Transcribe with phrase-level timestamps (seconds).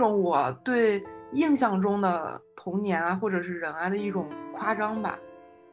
[0.00, 1.00] 种我对
[1.34, 5.16] 印象中的童年啊，或者是人啊的一种夸张吧。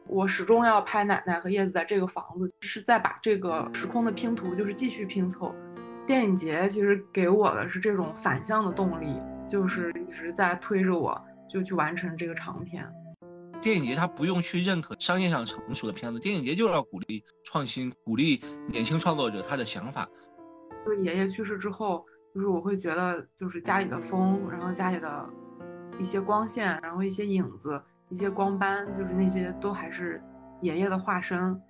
[0.06, 5.54] 我始终要拍奶奶和叶子在这个房子，是在把这个时空的拼图就是继续拼凑。
[6.06, 12.88] 电影节其实给我的是这种反向的动力，就是一直在推着我，就去完成这个长片。
[13.60, 20.08] 电影节它不用去认可商业上成熟的片子，电影节就是要鼓励创新，鼓励年轻创作者他的想法。
[20.86, 25.28] 就是爷爷去世之后，就是我会觉得，就是家里的风，然后家里的
[25.98, 30.22] 一些光线，然后一些影子，一些光斑，就是那些都还是
[30.62, 31.60] 爷爷的化身。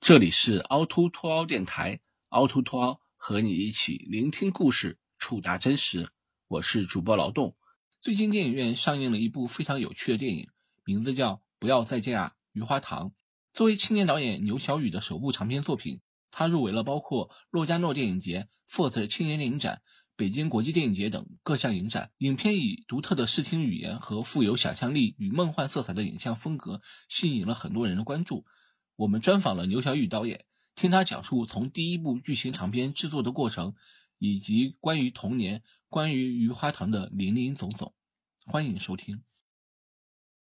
[0.00, 3.00] 这里是凹凸凸凹电台，凹凸凸凹。
[3.20, 6.10] 和你一起聆听故事，触达真实。
[6.46, 7.56] 我是主播劳动。
[8.00, 10.48] 最近电影院上映了一部非常有趣的电影，
[10.84, 13.08] 名字叫《不要再见啊，余花堂》。
[13.52, 19.80] 作为青年导演牛小雨的首部长片作品，他入围了包括洛迦诺电影节、FIRST 青年电影展、
[20.14, 22.12] 北京国际电影节等各项影展。
[22.18, 28.44] 影片以独特的视听语言和富有想象力与梦幻色彩的影像风格，吸引了很多人的关注。
[28.96, 30.44] 我们专访了牛小雨导演。
[30.74, 33.74] 听他讲述从第一部剧情长片制作的过程，
[34.18, 37.94] 以及关于童年、关于余花堂的林林总总。
[38.44, 39.22] 欢迎收听。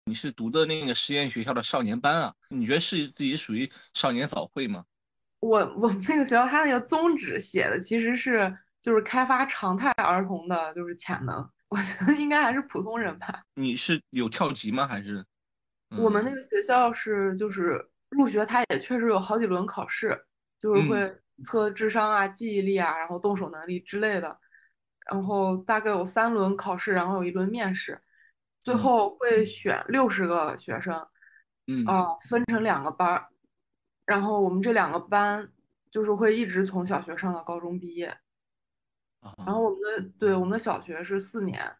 [0.05, 2.35] 你是读的那个实验学校的少年班啊？
[2.49, 4.85] 你觉得是自己属于少年早会吗？
[5.39, 11.49] 我我们那个学校，它那个宗旨写的其实是就是开发常态儿童的，就是潜能。
[11.69, 13.43] 我觉得应该还是普通人吧。
[13.55, 14.87] 你是有跳级吗？
[14.87, 15.25] 还是？
[15.97, 20.23] 我们那个学校是就是入学，它也确实有好几轮考试。
[20.59, 24.35] 就是会测智商啊、记忆力啊，然后动手能力之类的，
[25.05, 28.01] 然后大概有三轮考试，然后有一轮面试，
[28.63, 30.95] 最后会选六十个学生，
[31.67, 33.27] 嗯啊，分成两个班儿，
[34.07, 35.47] 然后我们这两个班
[35.91, 38.07] 就是会一直从小学上到高中毕业，
[39.45, 41.71] 然后我们的对我们的小学是四年，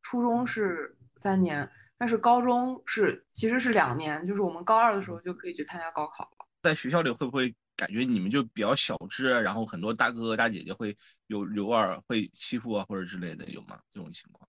[0.00, 6.46] 初中是三年，但是高中是其实是两年，就是我们高二的时候就可以去参加高考了。
[6.62, 7.52] 在学校里会不会？
[7.76, 10.94] 感觉你们就比较小只，然后很多大哥哥大姐姐会
[11.28, 13.80] 有偶尔会欺负啊或者之类的，有吗？
[13.94, 14.46] 这种情况？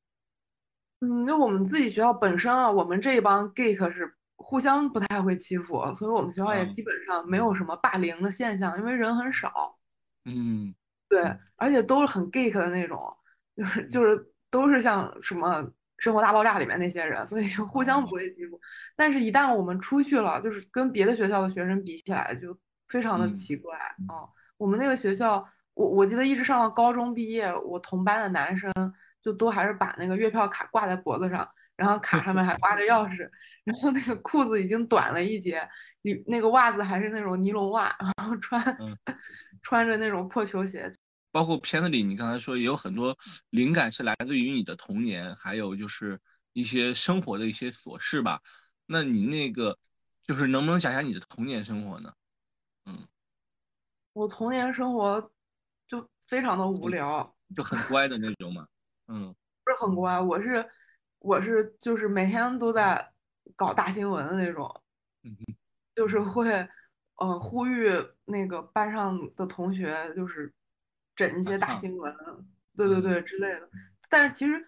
[0.99, 9.77] 嗯，那我们自己学校本身啊，我们这一帮 gay 可是互相不太会欺负，所以我们学校也基本上没有什么霸凌的现象，因为人很少。
[10.25, 10.73] 嗯，
[11.07, 11.21] 对，
[11.55, 12.99] 而且都是很 gay 的那种，
[13.55, 15.61] 就是就是都是像什么
[15.97, 18.59] 《生活大爆炸》里面那些人，所以就互相不会欺负。
[18.95, 22.57] 但是，一旦我们出去了，就是跟别的学校的学生比起来，就。
[22.91, 23.73] 非常的奇怪
[24.09, 24.27] 啊！
[24.57, 25.41] 我们那个学校，
[25.75, 28.69] 我我记得一直上到高中毕业，我同班的男生
[29.21, 31.47] 就都还是把那个月票卡挂在脖子上，
[31.81, 33.27] 然后卡上面还挂着钥匙，
[33.63, 35.67] 然后那个裤子已经短了一截，
[36.03, 38.63] 你那个袜子还是那种尼龙袜，然后穿
[39.63, 40.91] 穿着那种破球鞋。
[41.31, 43.17] 包括片子里你刚才说也有很多
[43.49, 46.19] 灵感是来自于你的童年，还有就是
[46.53, 48.39] 一些生活的一些琐事吧。
[48.85, 49.79] 那你那个
[50.21, 52.13] 就是能不能讲一下你的童年生活呢？
[52.85, 53.07] 嗯，
[54.13, 55.31] 我童年生活
[55.87, 58.67] 就非常的无聊，就很乖的那种嘛。
[59.07, 59.33] 嗯，
[59.63, 60.63] 不是很乖，我是
[61.21, 63.11] 我是就是每天都在
[63.55, 64.81] 搞大新闻的那种，
[65.23, 65.37] 嗯，
[65.95, 66.49] 就是会
[67.17, 67.91] 呃呼吁
[68.25, 70.51] 那个班上的同学就是
[71.15, 72.11] 整一些大新闻，
[72.75, 73.69] 对对对之类的。
[74.09, 74.67] 但是其实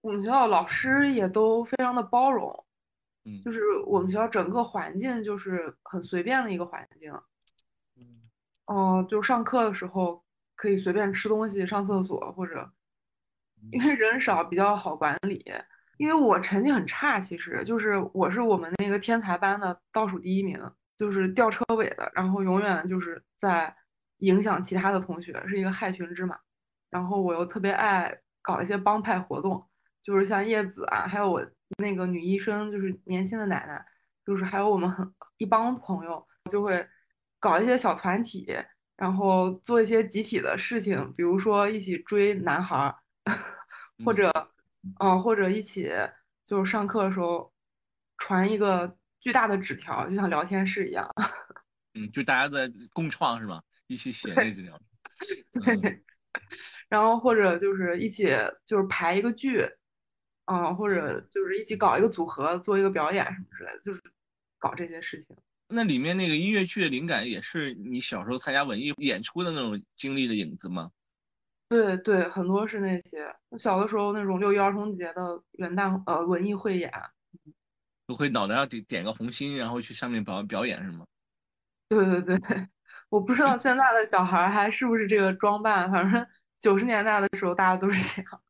[0.00, 2.64] 我们学校老师也都非常的包容，
[3.24, 7.12] 嗯，就是我们学校整个环境就是很随便的一个环境。
[8.64, 10.24] 哦，就上课的时候
[10.54, 12.72] 可以随便吃东西、上厕所，或者
[13.70, 15.44] 因为人少比较好管理。
[15.96, 20.58] 因为我成绩很差，其实就是我是我们那个天才班的倒数第一名，
[20.96, 23.74] 就是吊车尾的，然后永远就是在
[24.18, 26.38] 影响其他的同学，是一个害群之马。
[26.90, 29.64] 然后我又特别爱搞一些帮派活动，
[30.02, 31.44] 就是像叶子啊，还有我
[31.78, 33.84] 那个女医生，就是年轻的奶奶，
[34.26, 36.86] 就是还有我们很一帮朋友就会。
[37.42, 38.46] 搞一些小团体，
[38.96, 42.94] 然后做一些集体的事情，比如说一起追男孩儿，
[44.06, 44.32] 或者，
[45.00, 45.90] 嗯，或者一起
[46.44, 47.52] 就是上课的时候
[48.18, 51.08] 传一个巨大的纸条，就像聊天室一样。
[51.94, 53.62] 嗯，就大家在共创是吗？
[53.86, 54.80] 一起写那纸条。
[55.64, 56.02] 对。
[56.88, 58.28] 然后或者就是一起
[58.64, 59.68] 就是排一个剧，
[60.46, 64.00] 嗯，或者就是一起搞一个组合，做一个表演什么之类的，就是
[64.58, 65.36] 搞这些事情。
[65.68, 70.90] 那里面那个音乐剧的灵感也是你小时候参加文艺演出的那种经历的影子吗？
[71.72, 73.34] 对对，很多是那些。
[73.48, 76.92] 我小的时候那种六一儿童节的元旦呃文艺汇演，
[78.06, 81.06] 都会脑袋上点点个红心，然后去上面表表演是吗？
[81.88, 82.68] 对对对对，
[83.08, 86.26] 我不知道现在的小孩还是不是这个装扮，反正
[86.58, 88.42] 九十年代的时候大家都是这样。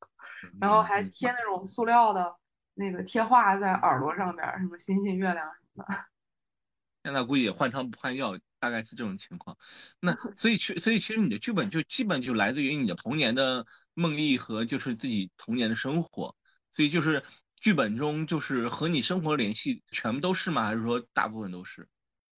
[0.60, 2.34] 然后还贴那种塑料的
[2.74, 6.04] 那个贴画在耳朵上边，什么星星、月亮什么的。
[7.04, 9.58] 现在估计也换汤不换药，大概是这种情况。
[9.98, 16.36] 那所以其所以其实你的剧本就基本就来自于你的童年的梦呓和就是自己童年的生活，
[16.70, 17.24] 所以就是
[17.56, 20.64] 剧本中就是和你生活联系全部都是吗？
[20.64, 21.88] 还是说大部分都是？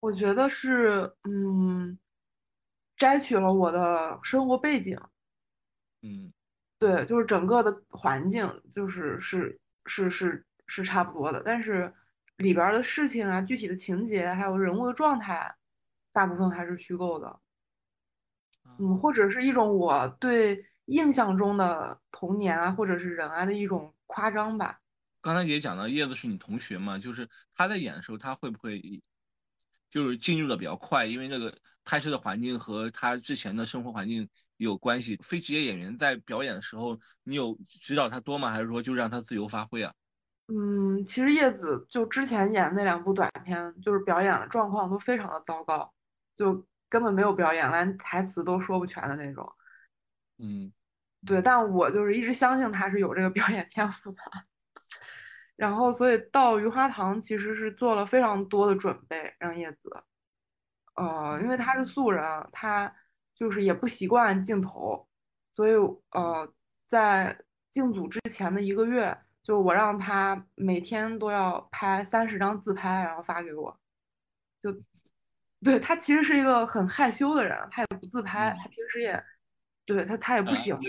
[0.00, 1.98] 我觉得是，嗯，
[2.96, 4.98] 摘取了我的生活背景，
[6.00, 6.32] 嗯，
[6.78, 11.92] 对，就是整个的环境就是是是是是差不多的，但是。
[12.38, 15.54] 里边的事情啊，具体的情节，还有人物的状态，
[16.14, 17.40] 大部分还是虚构的。
[18.78, 24.80] 嗯，或者是一种我对印象中的童年啊，或者是人啊的一种夸张吧。
[25.20, 29.02] 刚才也讲到叶子是你同学嘛，就是他在演的时候，他会不会
[29.90, 31.06] 就是进入的比较快？
[31.06, 35.16] 因为这个拍摄的环境和他之前的生活环境有关系。
[35.22, 38.50] 非职业演员在表演的时候，你有指导他多吗？
[38.50, 39.92] 还是说就让他自由发挥啊？
[40.48, 45.93] 嗯，其实叶子就之前演那两部短片，就是表演的状况都非常的糟糕，
[46.34, 49.50] 就根本没有表演，连台词都说不全的那种。
[50.38, 50.72] 嗯，
[51.26, 54.22] 对，但我就是一直相信他是有这个表演天赋的。
[55.56, 60.04] 然后，所以到余华堂其实是做了非常多的准备，让叶子，
[60.96, 62.22] 呃，因为他是素人，
[62.52, 62.92] 他
[63.34, 65.08] 就是也不习惯镜头，
[65.54, 65.72] 所以
[66.10, 66.52] 呃，
[66.86, 67.38] 在
[67.70, 69.16] 进组之前的一个月。
[69.44, 73.78] 就我让他每天都要拍三十张自拍，然后发给我。
[74.58, 74.72] 就，
[75.64, 79.24] 对他其实是一个很害羞的人，他也不自拍，他平时也，
[79.86, 80.80] 对他他也不喜欢，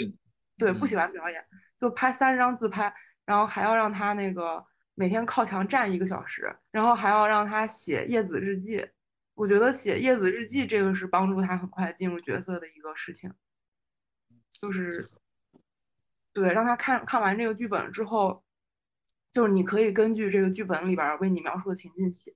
[0.57, 1.43] 对不喜欢表演，
[1.79, 2.93] 就拍三十张自拍，
[3.25, 4.63] 然后还要让他那个
[4.93, 8.85] 每天靠墙站一个小时，然后还要让他写叶子日记。
[9.33, 13.33] 我觉得写叶子日记这个是帮助他很快进入角色的一个事情，
[14.51, 15.07] 就是，
[16.33, 18.43] 对，让他看看完这个剧本之后。
[19.31, 22.33] 就是你可以根据这个剧本里边为你描述的情境写，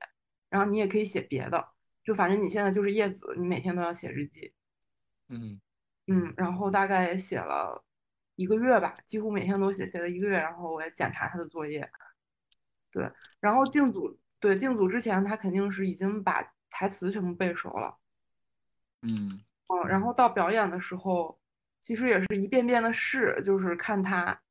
[0.49, 1.65] 然后你也可以写别的，
[2.09, 4.51] 就反正你现在就是叶子，你每天都要写日记。
[5.27, 5.61] 嗯
[6.07, 7.85] 嗯，然后大概写了
[8.33, 11.87] 一个月吧，几乎每天都写，写了一个月，然后我也检查他的作业。
[12.89, 13.07] 对，
[13.39, 16.41] 然后进组，对进组之前他肯定是已经把
[16.71, 17.95] 台词全部背熟了。
[19.03, 21.39] 嗯嗯，然后到表演的时候，
[21.79, 24.41] 其实也是一遍遍的试，就是看他。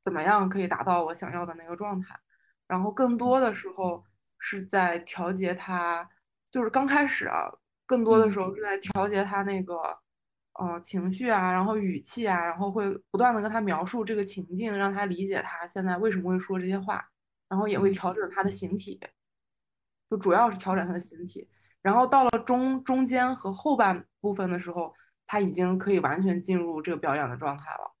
[0.00, 2.16] 怎么样可以达到我想要的那个状态？
[2.68, 4.04] 然后更多的时候
[4.38, 6.08] 是在调节他，
[6.50, 7.50] 就是刚开始啊，
[7.86, 9.74] 更多的时候是在调节他那个
[10.54, 17.08] 呃情绪啊，然后语气啊，然后会不断的跟他描述这个情境，让他理解他现在为什么会说这些话，
[17.48, 19.00] 然后也会调整他的形体，
[20.10, 21.48] 就主要是调整他的形体。
[21.82, 24.94] 然后到了中中间和后半部分的时候，
[25.26, 27.94] 他已经可以完全进入这个表演的状态了。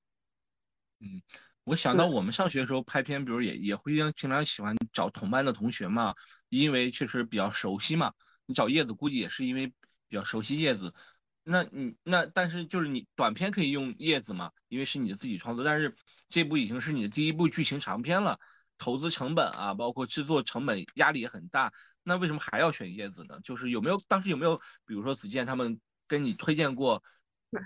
[1.00, 1.22] 嗯。
[1.64, 6.14] 我想到我们上学的时候拍片，比如也也会经常喜欢找同班的同学嘛，
[6.48, 8.10] 因为确实比较熟悉嘛。
[8.48, 9.66] 你找叶子估计也是因为
[10.08, 10.94] 比较熟悉叶子。
[11.44, 15.64] 那你那但是就是你短片可以用叶子嘛，因为是你的自己创作。
[15.64, 15.94] 但是
[16.30, 18.40] 这部已经是你的第一部剧情长片了，
[18.78, 21.72] 投资成本啊，包括制作成本压力也很大。
[22.02, 23.38] 那为什么还要选叶子呢？
[23.44, 27.04] 就是有没有当时有没有比如说子健他们跟你推荐过？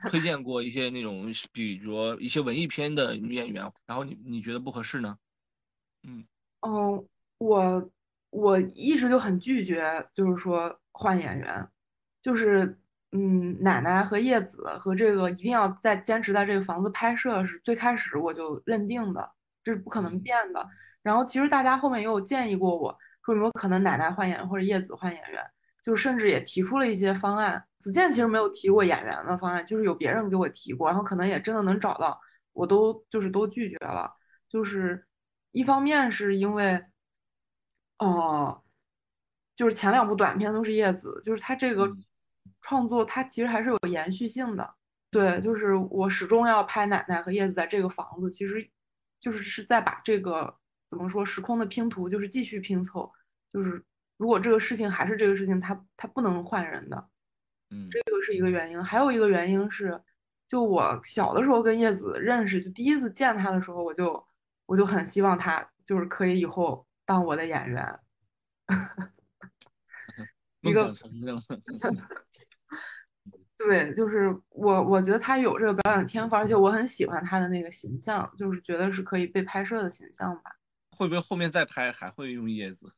[0.08, 5.18] 推荐过一些那种，比如一些文艺片的女演员，然后你你觉得不合适呢？
[6.04, 6.24] 嗯
[6.60, 7.08] 嗯，
[7.38, 7.90] 我
[8.32, 11.68] 我一直就很拒绝，就是说换演员，
[12.20, 12.76] 就是
[13.12, 19.30] 嗯，奶奶和叶子和这个一定要在坚持在这个房子拍摄是最开始我就认定的，
[19.62, 20.68] 这是不可能变的。
[21.02, 25.40] 然后其实大家后面也有建议过我说有没有可能奶奶换演员或者叶子换演员。
[25.82, 32.16] 就甚至也提出了一些方案，子健其实没有提过演员的方案，就是有别人给我提过，然后可能也真的能找到，
[32.52, 34.08] 我都就是都拒绝了。
[34.48, 35.04] 就是
[35.50, 36.80] 一方面是因为，
[38.04, 38.62] 哦，
[39.54, 41.90] 就是前两部短片都是叶子，就是他这个
[42.60, 44.74] 创作他其实还是有延续性的。
[45.10, 48.66] 对，就是我始终要拍奶奶和叶子在这个房子，其实
[49.20, 50.54] 就是是在把这个
[50.88, 53.10] 怎么说时空的拼图就是继续拼凑，
[53.52, 53.84] 就是。
[54.18, 57.08] 如果这个事情还是这个事情，他他不能换人的，
[57.70, 58.80] 嗯，这个是一个原因。
[58.80, 60.00] 还有一个原因是，
[60.46, 64.24] 就我小的时候跟叶子认识，就第一次见他的时候，我就
[64.66, 68.00] 我就很希望他就是可以以后当我的演员。
[70.62, 70.94] 一 个
[73.58, 80.50] 对，就是我我觉得他有这个表演天赋，而且我很喜欢他的那个形象，就是觉得是可以被拍摄的形象吧。
[80.96, 82.90] 会不会后面再拍还会用叶子？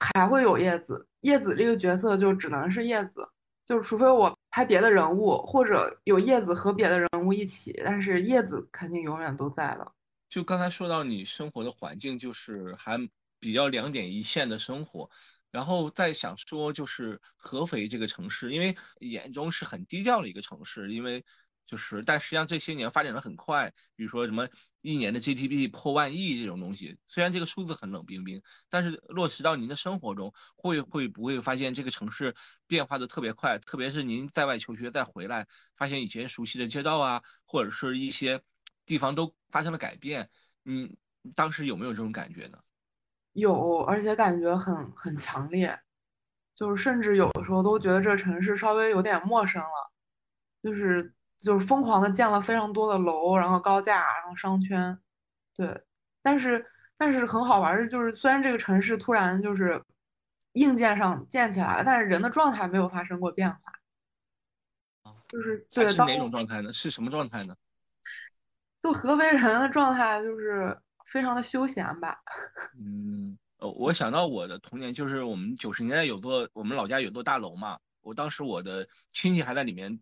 [0.00, 3.28] 还会有叶子，叶子这个角色就只能是叶子，
[3.64, 9.92] 就是除非我拍别的人物，或者有叶子和别的人物一起，但是叶子肯定永远都在的。
[10.28, 12.98] 就刚才说到你生活的环境，就是还
[13.40, 15.10] 比较两点一线的生活，
[15.50, 21.24] 然后再想说就是合肥这个城市，因为眼中是很低调的一个城市，因为
[21.66, 24.48] 就是但实际上这些年发展的很快，比如说什么
[24.82, 32.34] 一年的 GDP 破万亿这种东西，虽然这个数字很冷冰冰，但是落实到您的生活中，会会不会发现这个城市
[32.66, 33.58] 变化的特别快？
[33.58, 38.42] 特别是您在外求学再回来，发现以前熟悉的街道啊，或者是一些。
[38.86, 40.30] 地方都发生了改变，
[40.64, 40.96] 你
[41.36, 42.58] 当时有没有这种感觉呢？
[43.32, 45.78] 有，而且感觉很很强烈，
[46.54, 49.90] 就是甚至有的时候都觉得这个城市稍微有点陌生了，
[50.62, 54.98] 就是就是疯狂的建了非常多的楼，然后高架，然后商圈，
[55.54, 55.82] 对，
[56.22, 59.82] 但是但是很好玩的就是虽然这个城市突然就是
[60.52, 63.58] 硬件上建起来了，但是人的状态没有发生过变化，
[65.28, 66.72] 就是对，是哪种状态呢？
[66.72, 67.54] 是什么状态呢？
[68.80, 70.78] 就合肥人的状态就是
[71.10, 72.16] 非常的休闲吧。
[72.80, 80.00] 嗯，呃，我想到我的童年，就是我们九十年代有座我们老家有座大楼嘛，我当时我的亲戚还在里面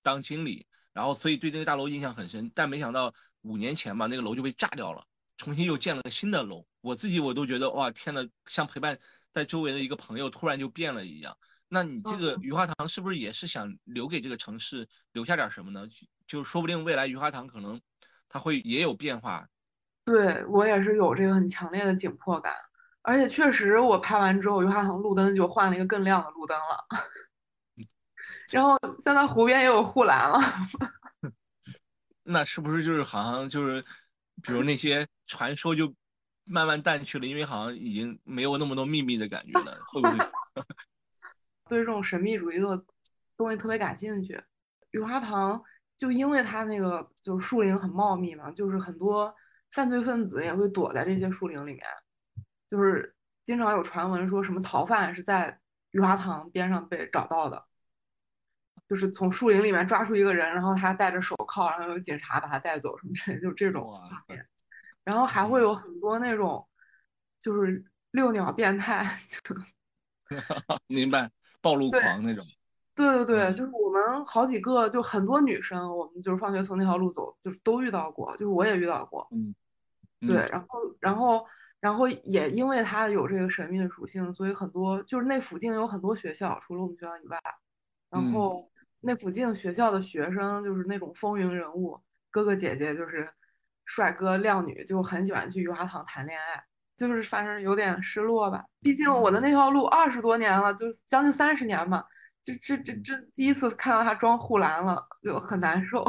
[0.00, 2.50] 当经理，然后所以对那个大楼印象很深。
[2.54, 5.04] 但没想到五年前吧，那个楼就被炸掉了，
[5.36, 6.64] 重新又建了个新的楼。
[6.80, 8.98] 我自己我都觉得哇，天呐，像陪伴
[9.32, 11.36] 在周围的一个朋友突然就变了一样。
[11.68, 15.88] 那你这个雨花堂是不是也是想留给这个城市留下点什么呢？
[16.28, 17.80] 就说不定未来雨花堂可能。
[18.26, 19.48] 它会也有变化，
[20.04, 22.52] 对我也是有这个很强烈的紧迫感，
[23.02, 26.84] 而且确实我拍完之后，余华堂路灯就换了一个更亮的路灯了，
[28.50, 30.38] 然后现在湖边也有护栏了。
[32.22, 33.82] 那是不是就是好像就是，
[34.42, 35.94] 比如那些传说就
[36.44, 40.18] 慢慢淡去了，因为好像已经没有那么多秘密的感觉了，会不会？
[41.68, 42.84] 对这种神秘主义的
[43.38, 44.38] 东西特别感兴趣，
[44.90, 45.62] 雨花堂。
[45.96, 49.32] 就因为它那个就是树林很茂密嘛，就是很多
[49.74, 51.82] 犯罪分子也会躲在这些树林里面，
[52.68, 53.12] 就是
[53.44, 55.58] 经常有传闻说什么逃犯是在
[55.90, 57.64] 雨花塘边上被找到的，
[58.88, 64.46] 就是从树林里面抓出一个人，然后他戴着手铐，然后有警察把他带走什么之类，就这种画面。
[65.02, 66.64] 然后还会有很多那种
[67.40, 69.04] 就是遛鸟变态，
[70.86, 71.28] 明白，
[71.60, 72.46] 暴露狂那种。
[72.94, 79.26] 对对对，就是我们好几个，就很多女生，我们就是放学从那条路走，就是都遇到过，就是我也遇到过。
[79.32, 79.52] 嗯，
[80.28, 81.46] 对，然后然后
[81.80, 87.38] 然后也因为它有这个神秘的属性，所以很多就是那附近有很多学校，除了我们学校以外，
[88.10, 92.00] 然后那附近学校的学生就是那种风云人物，
[92.30, 93.28] 哥哥姐姐就是
[93.84, 96.64] 帅哥靓女，就很喜欢去余华堂谈恋爱，
[96.96, 98.64] 就是反正有点失落吧。
[98.80, 102.04] 毕竟我的那条路二十多年了，就将近三十年嘛。
[102.42, 106.04] 这这这这第一次看到他装护栏了，就很难受。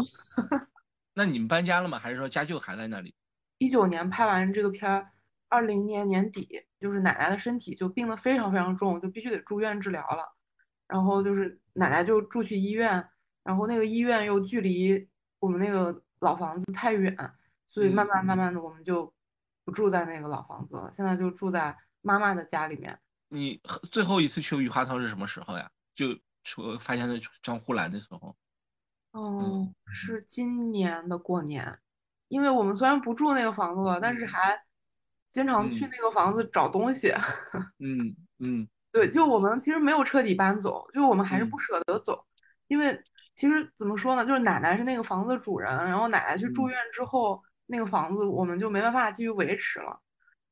[1.16, 1.98] 那你们搬家了吗？
[1.98, 3.16] 还是说家就还在那里？
[3.58, 5.12] 一九年拍完这个片儿，
[5.48, 6.48] 二零年年底，
[6.80, 10.36] 就是奶奶的身体就病得非常非常重，就必须得住院治疗了。
[10.88, 13.10] 然后就是奶奶就住去医院，
[13.44, 15.08] 然后那个医院又距离
[15.40, 17.16] 我们那个老房子太远，
[17.66, 19.12] 所以慢慢慢慢的我们就
[19.64, 23.00] 不住在那个老房子了，现在就住在妈妈的家里面。
[23.30, 23.60] 你
[23.92, 25.72] 最后一次去雨花堂是什么时候呀？
[25.96, 26.08] 就
[26.44, 28.36] 说发现那装护栏的时候，
[29.14, 31.80] 哦，是今年的过年，
[32.28, 34.60] 因为我们虽然不住那个房子了，但是还
[35.32, 37.14] 经常去那个房子找东西。
[37.80, 42.26] 嗯嗯，对，就我们其实没有彻底搬走，就我们还是不舍得走，
[42.68, 43.02] 因为
[43.36, 50.00] 其实怎么说呢，就是奶奶是那个房子的主人，然后奶奶去住院之后，那个房子我们就没办法继续维持了，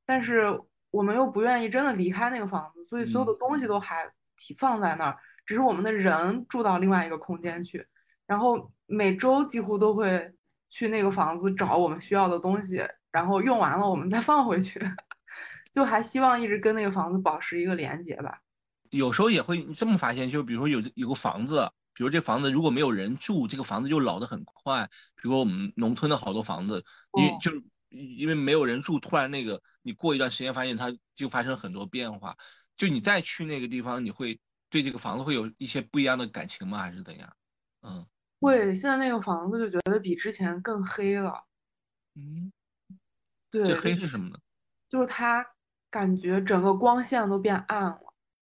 [0.05, 0.59] 但是
[0.91, 4.09] 我们又不愿意真的离开那个房子，所以所有的东西都还
[4.57, 5.17] 放在那儿。
[5.45, 7.85] 只是我们的人住到另外一个空间去，
[8.25, 10.33] 然后每周几乎都会
[10.73, 14.81] 去那个房子找我们需要的东西，然后用完了我们再放回去，
[15.71, 18.39] 就还希望一直跟那个房子保持一个连接吧。
[18.89, 24.89] 有时候也会这么发现，就比如说有有个房子，比如这房子如果没有人住，这个房子就老得很快。
[25.15, 26.83] 比如我们农村的好多房子，
[27.15, 27.51] 因为就
[27.89, 32.35] 因为没有人住，突然那个你过一段时间发现它就发生很多变化，
[32.75, 34.39] 就你再去那个地方，你会。
[34.69, 36.79] 对这个房子会有一些不一样的感情吗？
[36.79, 37.31] 还是怎样？
[37.83, 38.07] 嗯，
[38.43, 38.75] 会。
[38.75, 41.45] 现在那个房子就觉得比之前更黑了。
[42.15, 42.51] 嗯，
[43.50, 43.63] 对。
[43.63, 44.35] 这黑是什么呢？
[44.89, 45.43] 就是它
[45.89, 48.00] 感觉整个光线都变暗了，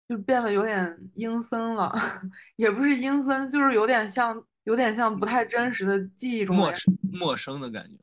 [0.10, 1.94] 就变得有点阴森了。
[2.58, 7.98] 也不是阴森，就是有点像，有点像不太真实的记忆中陌生陌生的感觉。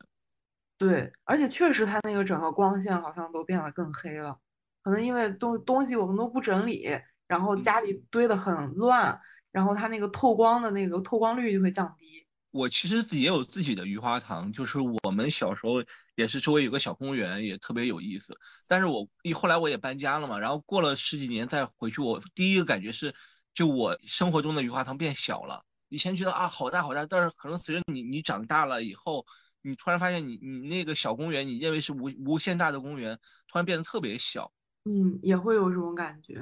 [0.77, 4.39] 对，而且确实它那个整个光线好像都变得更黑了，
[4.81, 6.89] 可能因为东东西我们都不整理。
[7.27, 15.83] 然后家里堆得很乱，然后它那个透光的那个透光率就会降低，我其实自己也有自己的鱼花塘，就是我们小时候
[16.15, 18.37] 也是周围有个小公园，也特别有意思。
[18.67, 23.13] 但是我一后来我也搬家了嘛，然后过了十几年再回去，我第一个感觉是，
[23.53, 25.63] 就我生活中的鱼花塘变小了。
[25.89, 29.25] 以前觉得啊好大好大，但是可能随着你你长大了以后，
[29.61, 34.51] 你突然发现你你那个小公园，你认为是无无限大的公园，突然变得特别小。
[34.85, 36.35] 嗯，也会有这种感觉。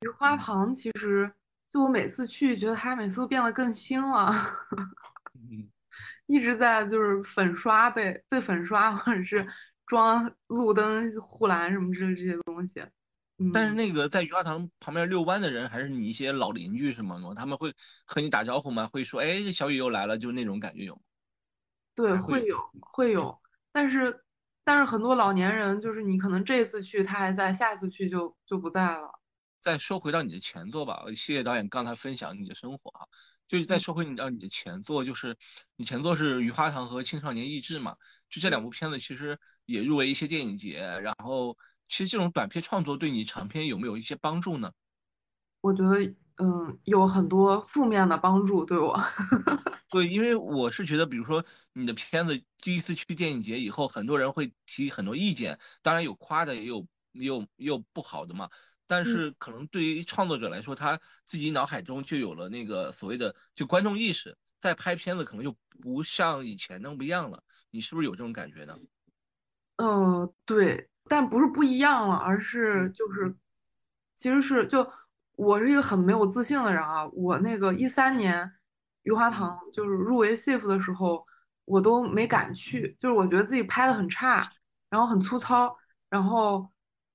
[0.00, 1.32] 鱼花塘其实
[1.68, 4.32] 就我每次去，觉得它每次都变得更新了。
[6.26, 9.46] 一直在就是粉刷被被粉刷，或者是
[9.86, 12.84] 装路灯、护栏什么之类这些东西。
[13.52, 17.72] 但是那个在鱼花塘旁边遛弯的人，还是你一些老邻居什么的，他们会
[18.04, 18.88] 和你打招呼吗？
[18.92, 21.00] 会说：“哎，小雨又来了。”就那种感觉有吗？
[21.94, 23.38] 对，会有会有。
[23.72, 24.24] 但是
[24.64, 29.17] 但是很多老年人，就是你可能这次去他还在，下次去就就不在了。
[29.60, 33.08] 再说回到你的前作吧，谢谢导演刚才分享你的生活哈。
[33.48, 35.36] 就是再说回你到你的前作，就是
[35.76, 37.96] 你前作是《雨花堂》和《青少年意志》嘛，
[38.28, 40.80] 就这两部片子其实也入围一些电影节。
[40.80, 41.56] 然后，
[41.88, 44.70] 其实这种短片创作对你长片有没有一些帮助呢？
[45.62, 49.00] 我觉得，嗯，有很多负面的帮助对我。
[49.90, 58.50] 对，因为我是觉得，比如说你的片子第一次去电影节以后，很多人会提很多意见，当然有夸的，也有也有也有不好的嘛。
[58.88, 67.44] 但是可能对于创作者来说，他自己脑海中就有了那个所谓的就观众意识，在拍片子可能就不像以前那么不一样了。
[67.70, 68.76] 你是不是有这种感觉呢？
[69.76, 73.36] 呃，对，但不是不一样了，而是就是，
[74.14, 74.90] 其实是就
[75.36, 77.06] 我是一个很没有自信的人啊。
[77.08, 78.50] 我那个一三年
[79.02, 81.26] 余华堂就是入围 SIF 的时候，
[81.66, 84.50] 我都没敢去，就是我觉得自己拍的很差，
[84.88, 85.76] 然后很粗糙，
[86.08, 86.66] 然后。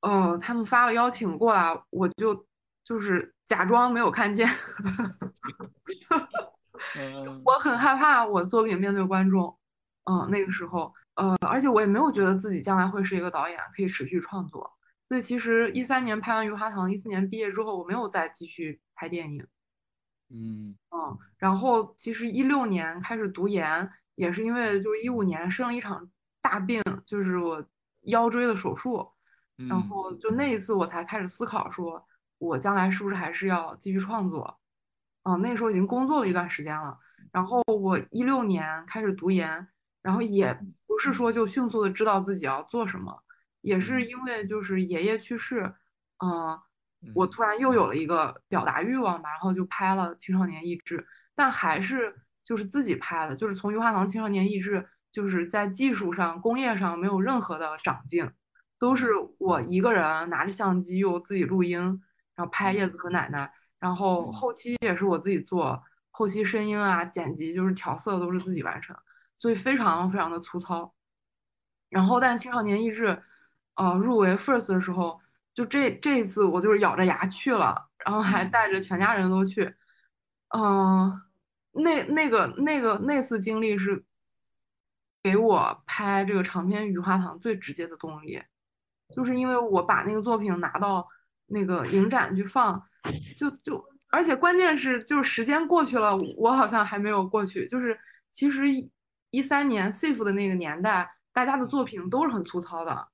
[0.03, 2.45] 呃，他们发了邀请过来，我就
[2.83, 4.47] 就是假装没有看见。
[7.45, 9.57] 我很害怕我作品面对观众。
[10.03, 14.69] 嗯，那个时候，呃，而且我也没有觉得自己将来会是一个导演，可以持续创作。
[15.07, 19.47] 所以其实一三年拍完《余华堂》，一四年毕业之后，我没有再继续拍电影。
[20.29, 27.65] 嗯嗯，然后其实一六年开始读研，也是因为就是一五年生了一场大病，就是我
[28.01, 29.12] 腰椎的手术。
[29.55, 32.03] 然后就那一次，我才开始思考，说
[32.37, 34.59] 我将来是不是还是要继续创作。
[35.23, 36.97] 嗯，那时候已经工作了一段时间了。
[37.31, 39.67] 然后我一六年开始读研，
[40.01, 40.53] 然后也
[40.85, 43.23] 不是说就迅速的知道自己要做什么，
[43.61, 45.73] 也是因为就是爷爷去世，
[46.23, 46.59] 嗯，
[47.15, 50.97] 我突然又有了一个表达欲望吧，然后就拍了《青少年意志》，
[51.33, 52.13] 但还是
[52.43, 58.29] 就是自己拍的，就是从《余华堂青少年意志》，就是在技术上、工业上没有任何的长进。
[58.79, 59.07] 都是
[59.37, 61.79] 我一个人拿着相机又自己录音，
[62.35, 65.81] 然后拍叶子和奶奶，然后后期也是我自己做，
[66.11, 68.95] 后期声音啊、剪辑就是调色都是自己完成，
[69.37, 70.93] 所以非常非常的粗糙。
[71.89, 73.21] 然后但青少年意志，
[73.75, 75.19] 呃，入围 first 的时候，
[75.53, 79.73] 就这这一次我就是咬着牙去了，然后还带着全家人都去，
[80.49, 81.21] 嗯，
[81.71, 84.03] 那那个那个那次经历是
[85.21, 88.41] 给我拍这个长篇《雨花堂》最直接的动力。
[89.15, 91.07] 就是因为我把那个作品拿到
[91.47, 92.81] 那个影展去放，
[93.37, 97.67] 就就，而且关键是就是时间过去了，我好像还没有过去。
[97.67, 97.97] 就是
[98.31, 98.65] 其实
[99.29, 103.07] 一三年 SIF 的那个年代，大家的作品都是很粗糙的，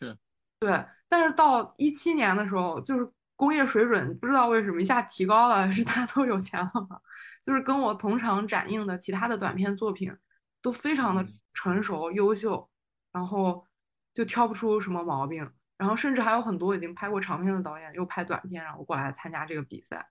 [0.00, 0.16] 是，
[0.60, 0.84] 对。
[1.08, 7.00] 但是到一七年的时候，就是工业水准不知道为什么一下提高了， 是大家都有钱了吗？
[7.42, 10.16] 就是跟我同场展映的其他的短片作品
[10.62, 12.68] 都非常的成熟优秀，
[13.12, 13.66] 然后。
[14.14, 20.08] 就挑不出什么毛病，然后甚至还有很多已经拍过长片的导演又拍短片，然后过来参加这个比赛。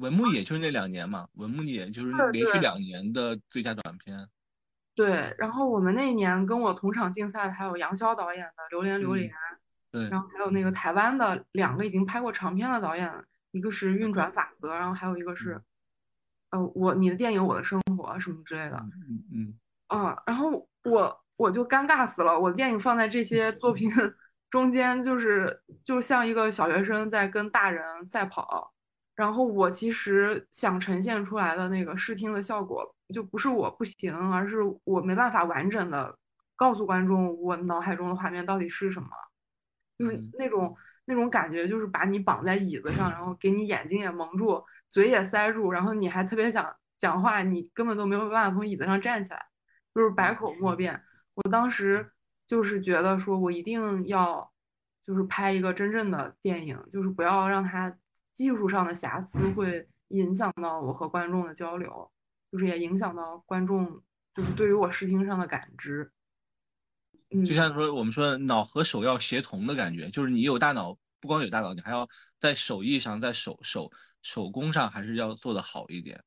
[0.00, 4.26] 文牧野就是那两年嘛，文牧野就是连续两年的最佳短片。
[4.94, 9.28] 对，然后我们那一年跟我同场竞赛的还有杨潇导演的《榴莲榴莲》，
[9.90, 13.12] 对，然后还有那个台湾的两个已经拍过长片的导演，
[13.50, 15.60] 一个是《运转法则》，然后还有一个是，
[16.50, 18.76] 呃，我你的电影我的生活什么之类的。
[18.78, 19.58] 嗯嗯。
[19.88, 21.23] 嗯，然后我。
[21.36, 23.90] 我就尴尬死了，我的电影放在这些作品
[24.50, 28.72] 中间，就是就像一个小学生在跟大人赛跑，
[29.16, 36.16] 然后我其实想呈现出来的那个视听的效果，就不是我不行，而是我没办法完整的
[36.54, 39.08] 告诉观众我脑海中的画面到底是什么，
[39.98, 49.44] 就是那种那种感觉，就是把你绑在椅子上，然后给你眼睛也蒙住，嘴也塞住，然后你还特别想讲话，你根本都没有办法从椅子上站起来，
[49.92, 51.02] 就是百口莫辩。
[51.34, 52.12] 我当时
[52.46, 54.52] 就是觉得说，我一定要
[55.02, 57.96] 就是拍一个真正的电影，就是不要让它
[58.32, 62.10] 技术上的瑕疵会影响到我和观众的交流。
[62.52, 64.00] 就是也影响到观众，
[64.32, 66.12] 就是对于我视听上的感知。
[67.30, 73.90] 嗯，就像说我们说脑和手要协同的感觉，就是你有大脑，不光有大脑，你还要在手艺上，在手手
[74.22, 76.22] 手工上还是要做的好一点。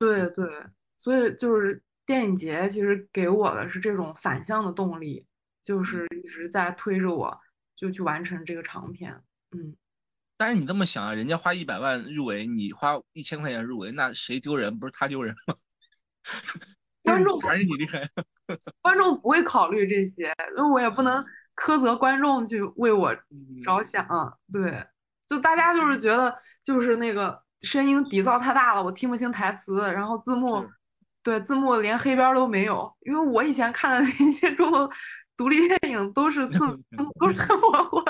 [0.00, 0.48] 对对，
[0.96, 5.26] 所以就是电影节其实给我的是这种反向的动力，
[5.62, 7.38] 就是一直在推着我，
[7.76, 9.22] 就去完成这个长片。
[9.50, 9.76] 嗯。
[10.38, 14.78] 但是你这么想啊，人家花一百万入围，你花一千块钱入围，那谁丢人？
[14.78, 15.54] 不是他丢人吗？
[17.04, 18.02] 观众还是你厉害。
[18.80, 21.22] 观众不会考虑这些，因为我也不能
[21.56, 23.14] 苛责观众去为我
[23.62, 24.06] 着想。
[24.50, 24.82] 对，
[25.26, 30.66] 就大家就是觉得就是那个声音底噪太大了，我听不清台词，然后字幕，
[31.28, 32.92] 对字幕连黑边都没有。
[33.00, 34.90] 因为我以前看的那些中国。
[35.38, 36.58] 独立电影都是字
[37.20, 38.02] 都是很模糊，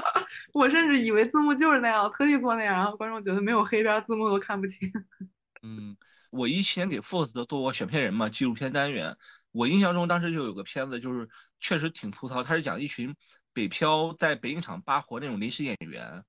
[0.54, 4.90] 我甚至以为字幕就是那样，特地做那样，然后观众觉得没有黑边，字幕都看不清。
[5.61, 5.94] 嗯，
[6.31, 9.14] 我以前给 Force 做过选片人嘛，纪录片单元，
[9.52, 11.28] 我印象中当时就有个片子，就是
[11.59, 13.14] 确实挺粗糙，他是讲一群
[13.52, 16.24] 北漂在北影厂扒活那种临时演员，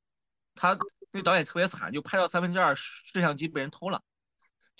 [0.54, 0.78] 他
[1.13, 4.02] 那导演特别惨，就拍到三分之二摄像机被人偷了，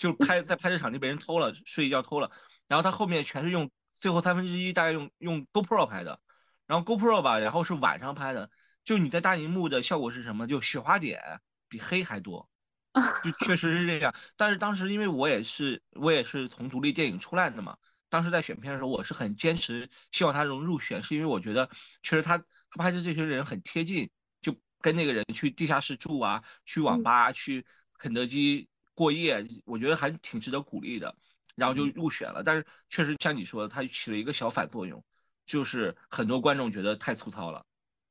[0.00, 2.32] 就拍在拍摄场地被人偷了，睡一觉偷了，
[2.66, 3.70] 然后他后面全是用。
[4.00, 6.22] 最后三分之一大概用用 GoPro 拍的，
[6.66, 8.50] 然后 GoPro 吧，然后是晚上拍的，
[8.82, 10.46] 就你在大荧幕的效果是什么？
[10.46, 11.20] 就雪花点
[11.68, 12.48] 比黑还多，
[13.22, 14.14] 就确实是这样。
[14.38, 17.76] 但是当时因为我也是我也是从独立电影出来的嘛，
[18.08, 21.68] 当时在选片的时候我是很坚持希望他能入选，是因为我觉得
[22.02, 22.44] 确实他他
[22.78, 24.08] 拍的这些人很贴近，
[24.40, 27.66] 就跟那个人去地下室住啊，去网吧去
[27.98, 28.69] 肯德基
[29.00, 31.16] 过夜，我觉得还挺值得鼓励的。
[31.56, 35.02] 然后就入选了，但是确实像你说的，它起了一个小反作用，
[35.46, 37.64] 就是很多观众觉得太粗糙了，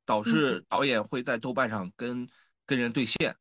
[0.06, 2.28] 导致导演会在豆瓣上跟
[2.66, 3.36] 跟人对线，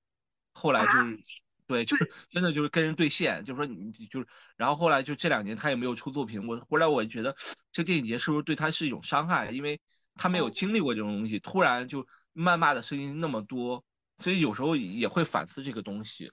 [0.55, 1.25] 后来就是，
[1.67, 7.37] 对，就是真的就是跟人对线，就说你就是，然后后来就这两年他也没有出作品，我后来我觉得
[7.73, 9.79] 这电影节是不是对他是一种伤害，因为
[10.15, 13.85] 他没有经历过这种东西，突然就谩骂的声音那么多，
[14.19, 16.31] 所以有时候也会反思这个东西。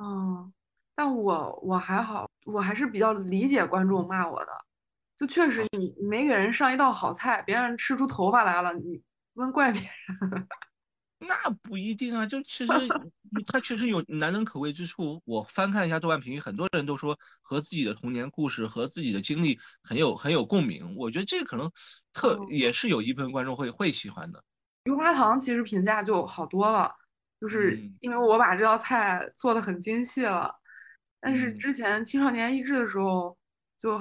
[0.00, 0.52] 嗯。
[0.94, 4.52] 但我我还好，我还是比较理解观众骂我的，
[5.16, 9.00] 就确实你没给人上一道好菜，别人吃出头发来了，你
[9.34, 10.48] 不能怪别人。
[11.26, 12.72] 那不一定啊，就其实
[13.46, 15.22] 他确实有难能可贵之处。
[15.24, 20.94] 我翻看一下豆瓣评语，很多人都说和自己的童年故事和自己的经历很有很有共鸣。
[20.96, 21.70] 我觉得这可能
[22.12, 24.44] 特也是有一部分观众会会喜欢的。
[24.84, 26.94] 余花堂其实评价就好多了，
[27.40, 30.54] 就是因为我把这道菜做的很精细了。
[31.20, 33.36] 但是之前青少年益智的时候，
[33.78, 34.00] 就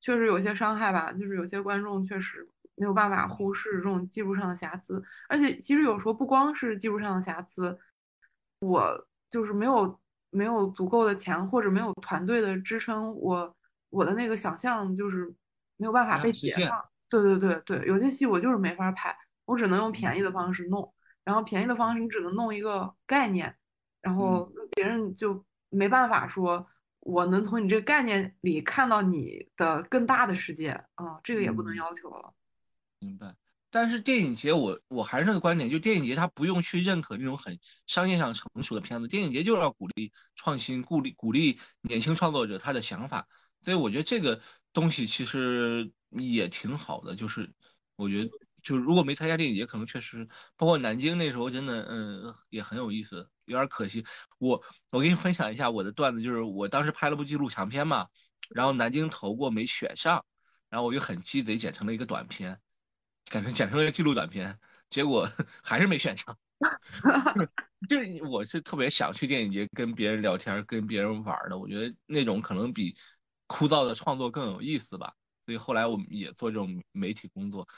[0.00, 7.78] 确实有些伤害吧，就是有些观众确实没有办法忽视这种技术上的瑕疵，而且其实有时候不光是技术上的瑕疵，
[8.60, 9.98] 我就是没有
[10.30, 13.56] 没有足够的钱或者没有团队的支撑，我
[13.90, 15.26] 我的那个想象就是
[15.76, 16.82] 没有办法被解放。
[17.08, 20.92] 对对对对，有些戏我就是没法拍，我只能用便宜的方式弄，
[21.26, 23.54] 然后便宜的方式你只能弄一个概念，
[24.00, 25.44] 然后别人就。
[25.68, 26.64] 没办法说，
[27.00, 32.32] 我能从你这个概念里看到你的更大的世界啊，这个也不能要求了。
[33.00, 33.34] 明白。
[33.68, 43.26] 但是电影节，我我还是那个观点，就电影节它不用去认可那种很商业上成熟的片子，电影节就是要鼓励创新，鼓励鼓励年轻创作者他的想法。
[43.60, 44.40] 所以我觉得这个
[44.72, 47.52] 东西其实也挺好的，就是
[47.96, 48.30] 我觉得。
[48.66, 50.26] 就如果没参加电影节，可能确实，
[50.56, 54.04] 包括南京那时候，真的，嗯，也很有意思，有点可惜。
[54.38, 58.08] 我我给你分享一下我的段子，就是我当时拍了部纪录长片嘛，
[58.50, 60.24] 然后南京投过没选上，
[60.68, 62.58] 然后我就很鸡贼，剪成了一个短片，
[63.30, 64.58] 改成剪成了一个纪录短片，
[64.90, 65.30] 结果
[65.62, 66.36] 还是没选上。
[67.88, 72.96] 就是我是特别想去电影节跟别人聊天，跟别人玩的，我觉得那种可能比
[73.46, 75.14] 枯燥的创作更有意思吧。
[75.44, 77.68] 所以后来我们也做这种媒体工作。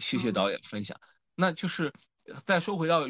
[0.00, 0.98] 谢谢导演分享。
[1.34, 1.92] 那就是
[2.44, 3.02] 再说回到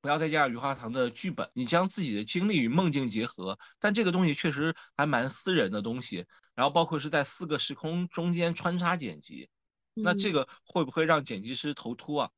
[0.00, 6.26] 不要再加余华堂的剧本，你将自己的经历与梦境结合，但这个东西确实还蛮私人的东西。
[6.54, 9.48] 然后包括是在四个时空中间穿插剪辑，
[9.94, 12.30] 那这个会不会让剪辑师头秃啊？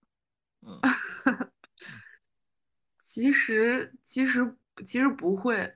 [0.61, 0.79] 嗯，
[2.99, 5.75] 其实其实其实不会。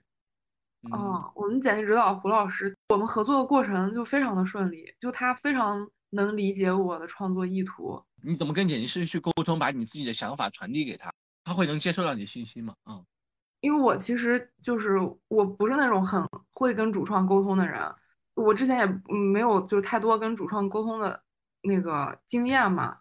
[0.91, 8.05] 哦，我们剪辑指导胡老师，我们合作的过程就非常的顺利，就他非常能理解我的创作意图。
[8.25, 11.13] 你怎么跟剪辑师去沟通，把你自己的想法传递给他，
[11.45, 12.75] 他会能接受到你的信息吗？
[12.87, 13.05] 嗯，
[13.61, 17.81] 因为我其实就是我不是那种很会跟主创沟通的人，
[18.35, 21.23] 我之前也没有就是太多跟主创沟通的
[21.63, 22.99] 那个经验嘛。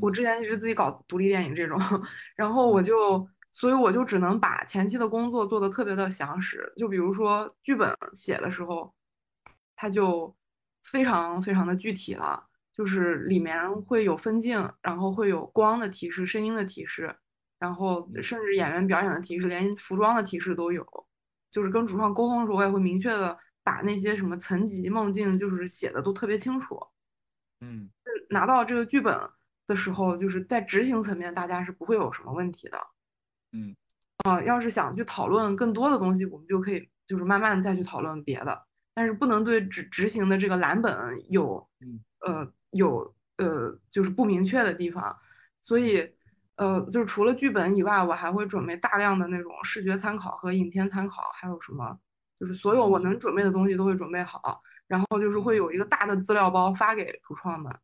[0.00, 1.78] 我之前一直自己搞独立电影这种，
[2.34, 8.92] 然后我就所以我就只能把前期的工作做的特别的详实，就比如说剧本写的时候，
[9.76, 10.34] 它就
[10.82, 17.16] 非常非常的具体了，就是里面会有分镜，然后会有光的提示、声音的提示，
[17.58, 20.86] 然后甚至演员表演的提示，连服装的提示都有。
[21.50, 26.78] 就是跟主创沟通的时候，我也会明确的把那些什么层级、梦境，就是写的都特别清楚。
[27.60, 27.88] 嗯，
[28.28, 29.18] 拿到这个剧本
[29.66, 32.78] 的时候，就是在执行层面，大家是不会有什么问题的。
[33.52, 33.74] 嗯，
[34.24, 40.92] 啊，要是想去讨论更多的东西，我们就可以就是慢慢再去讨论别的，但是不能对执执行的这个蓝本
[41.30, 41.66] 有，
[42.20, 45.16] 呃，有呃，就是不明确的地方。
[45.62, 46.08] 所以，
[46.56, 51.98] 呃，就是除了剧本以外，我还会准备大量的那种视觉参考和影片参考，还有什么，
[52.38, 54.62] 就是所有我能准备的东西都会准备好。
[54.86, 57.76] 然后就是会有一个大的资料包发给主创们，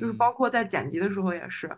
[0.00, 1.70] 就是包括在剪辑的时候也是，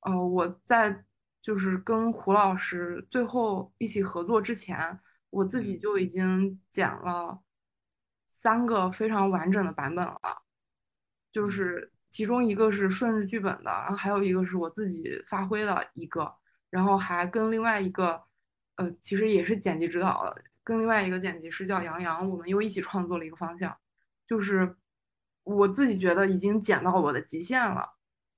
[0.00, 1.02] 呃，我在
[1.40, 7.40] 就是跟胡老师最后一起合作之前，我自己就已经剪了
[8.28, 10.20] 三个非常完整的版本了，
[11.36, 16.34] 就是其中一个是顺着剧本的，然后还有一个是我自己发挥的一个，
[16.70, 18.24] 然后还跟另外一个，
[18.76, 23.76] 呃，其实也是剪辑指导的，跟另外一个剪辑师叫杨洋，我们又一起创作了一个方向。
[24.24, 24.74] 就是
[25.42, 27.86] 我自己觉得已经剪到我的极限了，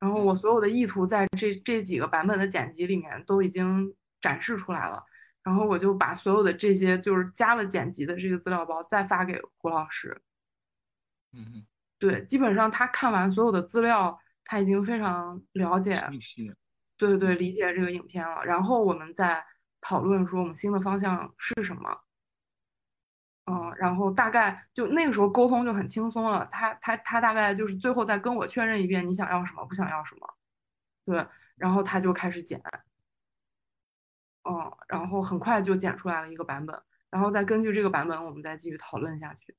[0.00, 5.04] 然后我所有的意图在这这几个版本的剪辑里面都已经展示出来了，
[5.44, 10.20] 然后我就把所有的这些就是加了剪辑的这个资料包再发给胡老师。
[11.32, 11.64] 嗯，
[11.98, 15.94] 对，基本上他看完所有的资料，他已经非常了解，
[16.96, 18.44] 对对对，理解这个影片了。
[18.44, 19.44] 然后我们再
[19.80, 22.00] 讨论说我们新的方向是什么。
[23.50, 26.46] 嗯，然后大概就那个时候沟通就很轻松了。
[26.52, 30.34] 他他他大概就是最后再跟我确认一遍你想要什么，不想要什么，
[31.06, 32.60] 对，然后他就开始剪，
[34.44, 36.78] 嗯，然后很快就剪出来了一个版本，
[37.10, 39.56] 然后再根据这个版本我们再继续讨论下去。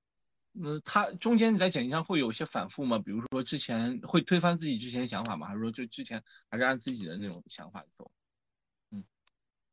[0.51, 2.99] 那他中间你在剪辑上会有一些反复吗？
[2.99, 5.47] 比如说之前会推翻自己之前的想法吗？
[5.47, 8.11] 还是说就之前还是按自己的那种想法走？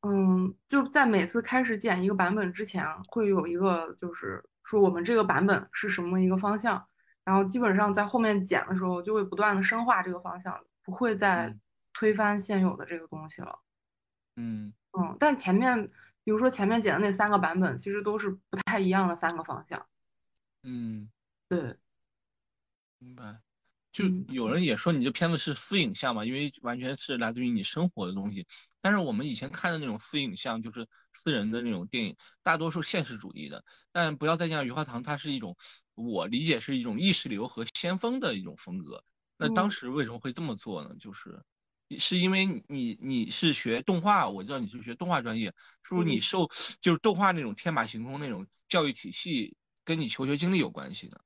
[0.03, 6.87] 嗯，就在每次开始剪一个版本之前，会有一个就是说我们这个版本是什么一个方向，
[7.25, 11.53] 然后基本上在后面剪的时候就会不断的深化这个方向，不会再
[11.93, 13.59] 推翻现有的这个东西了。
[14.37, 15.91] 嗯嗯，但前面
[16.23, 19.85] 比如说前面剪的那三个版本，其实都是不太一样的三个方向。
[20.69, 21.09] 嗯，
[21.49, 21.77] 对，
[22.99, 23.41] 明白。
[23.93, 28.47] 就有人也说你这片子是私影像嘛，因为完全是来自于你生活的东西。
[28.81, 33.65] 但是我们以前看的那种私影像，就是私人的那种电影，大多数现实主义的。
[33.93, 35.57] 但不要再像余华堂，它是一种
[35.95, 39.05] 我理解是一种意识流和先锋的一种风格。
[39.37, 40.97] 那当时为什么会这么做呢？
[40.99, 41.41] 就是
[41.97, 46.51] 是因为你你是学动画，我知道你是学动画专业，是不是你受
[46.81, 51.19] 就是动画那种天马行空那种教育体系跟你求学经历有关系的？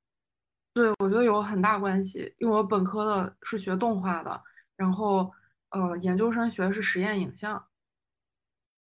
[0.73, 4.41] 对，我觉得有很大关系，因为我本科的是学动画的，
[4.77, 5.29] 然后。
[5.73, 7.65] 呃，研究生学的是实验影像，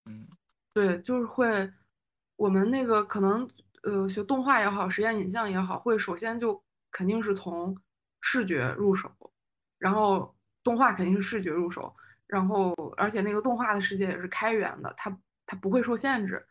[0.05, 0.27] 嗯，
[0.71, 1.73] 对，就是会，
[2.35, 3.49] 我们那个可能，
[3.81, 7.75] 呃，学动画也好，实验影像也好，会首先就肯定是从
[8.21, 9.11] 视觉入手，
[9.79, 11.91] 然后动画肯定是视觉入手，
[12.27, 16.45] 然后而且那个动画的世界也是开源的，它它不会受限制，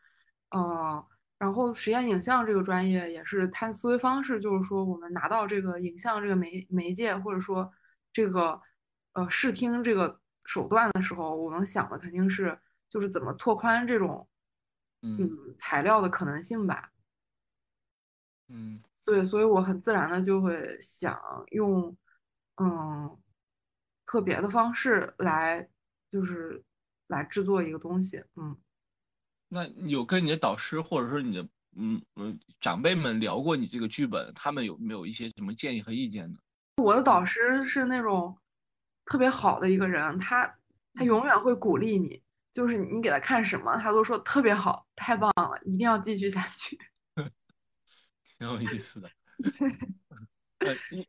[0.51, 1.01] 嗯，
[1.39, 7.73] 然后实验影像这个专业也是它思维方式，就是说我们拿到这个影像这个媒媒介，或者说
[8.13, 8.61] 这个
[9.13, 10.21] 呃视听这个。
[10.47, 14.29] 手段的时候，我们想的肯定是就是怎么拓宽这种
[15.01, 15.17] 嗯
[15.57, 16.93] 材料的可能性吧。
[18.49, 21.19] 嗯，对，所以我很自然的就会想
[21.53, 21.97] 用
[22.57, 23.19] 嗯
[24.05, 25.67] 特别的方式来
[26.11, 26.63] 就是
[27.07, 28.23] 来制作一个东西。
[28.37, 28.55] 嗯，
[29.55, 36.39] 那有跟你的导师或者说你的嗯嗯长辈们聊过你这个剧本，他们有没有一些什么建议和意见呢？
[36.77, 38.37] 我的导师是那种。
[39.07, 40.51] 特别好的一个人，他
[40.95, 42.23] 他永远会鼓励你，
[42.55, 46.79] 就是你给他看什么，他都说特别好，太棒了，一定要继续下去。
[48.39, 49.11] 挺有意思的。
[50.61, 51.07] 呃，因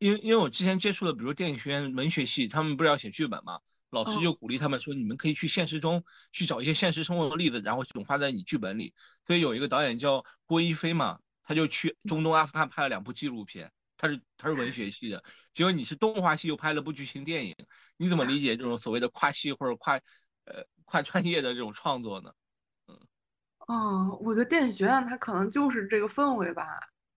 [0.00, 8.94] 因为因为我之前接触的，比如电影学院文学系，他们不是要写剧本嘛，老师就鼓励他们说，你们可以去现实中去找一些现实生活的例子，然后融化在你剧本里。
[9.26, 13.72] 所以有一个导演叫郭一飞嘛，他就去中东阿富汗拍了两部纪录片。
[14.00, 17.56] 他是他是文学系的，结果你是动画系又拍了部剧情电影，
[17.96, 19.96] 你怎么理解这种所谓的跨系或者跨
[20.44, 22.32] 呃跨专业的这种创作呢？
[22.86, 22.96] 嗯，
[23.66, 26.64] 哦，我觉得电影学院它可能就是这个氛围吧，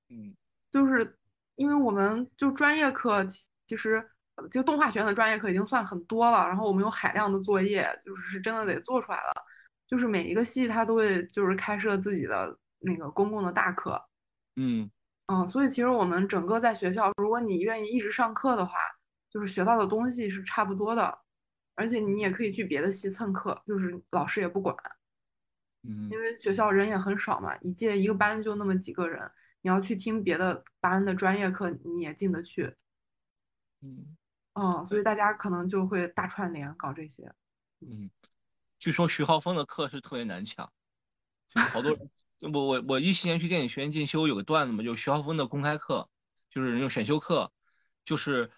[0.10, 0.36] 嗯，
[0.72, 1.16] 就是
[1.54, 3.24] 因为我们就专业课
[3.68, 4.10] 其实
[4.50, 9.34] 就动画学院的专业课已经算很多了，然后我们有海量的作业，就是是真的得做出来了，
[9.88, 14.04] 就是每一个系它都会就是开设自己的那个公共的大课，
[14.56, 14.90] 嗯。
[15.28, 18.74] 嗯，所以其实我们整个在学校，如果你愿意一直上课的话，
[19.30, 21.20] 就是学到的东西是差不多的，
[21.76, 24.76] 而且你也可以去别的系蹭课，就是老师也不管。
[25.84, 32.76] 嗯，因为学校人也很少嘛，一届一个班就那么几个人，你要去听别的班的专业课，你也进得去。
[33.82, 34.18] 嗯，
[34.54, 37.34] 嗯，所以大家可能就会大串联搞这些。
[37.80, 38.10] 嗯，
[38.78, 40.72] 据说徐浩峰的课是特别难抢，
[41.72, 42.10] 好多人。
[42.52, 46.10] 我我我一七年去电影学院进修，有个段子嘛，就徐浩峰的公开课，
[46.50, 47.52] 就是那种选修课，
[48.04, 48.50] 就是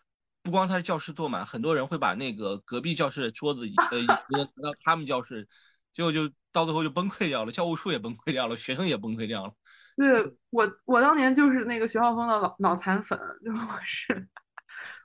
[0.41, 5.49] 不光他的教室坐满，很多人会把那个隔壁教室的桌子呃挪到他们教室，
[5.93, 9.53] 结果就到最后就崩溃掉了，教务处也崩溃掉了，学生也崩溃掉了。
[9.97, 14.29] 对我我当年就是那个徐浩峰的脑脑残粉，就我是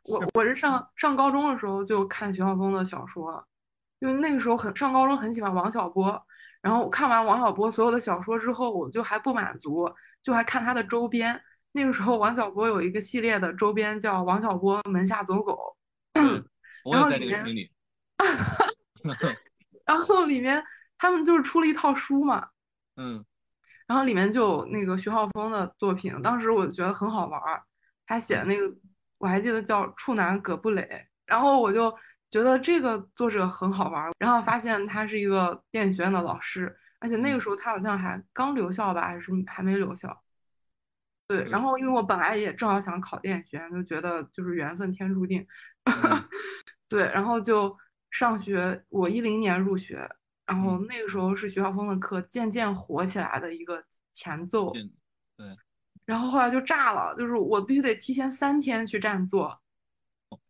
[0.09, 3.47] 我我是上上高中的时候就看徐浩峰的小说，
[4.01, 6.21] 因为那个时候很上高中很喜欢王小波。
[6.61, 9.89] 然后我看完王小波所有的小说之后，我就还不满足，
[10.23, 11.41] 就还看他的周边。
[11.73, 15.77] 那个时候王小波有一个系列的周边叫《王小波门下走狗》，
[16.91, 17.45] 然后里面，
[19.87, 20.65] 然后里面
[20.97, 22.49] 他们就是出了一套书嘛，
[22.97, 23.25] 嗯，
[23.87, 27.63] 然后里面就有那个徐浩峰的作品，当时我觉得很好玩儿，
[28.05, 28.67] 他写的那个
[29.19, 30.83] 我还记得叫《处男葛布雷》，
[31.27, 31.95] 然后我就。
[32.31, 40.23] 觉得这个作者很好玩，然后发现他是一个电影学院的老师，而且那个时候他好像还刚留校吧，还是还没留校。
[41.27, 45.47] 对，然后因为我本来也正好想考电影学院，就觉得就是缘分天注定。
[46.87, 47.75] 对，然后就
[48.11, 50.07] 上学，我一零年入学，
[50.45, 54.71] 然后那个时候是徐浩峰的课渐渐火起来的一个前奏。
[55.39, 55.47] 对，
[56.09, 59.61] 然后后来就炸了，就是我必须得提前三天去占座。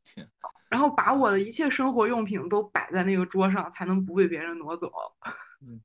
[0.05, 0.31] 天。
[0.68, 4.88] 然后把我的一切生活用品都摆在那个桌上，才能不被别人挪走。
[5.61, 5.83] 嗯，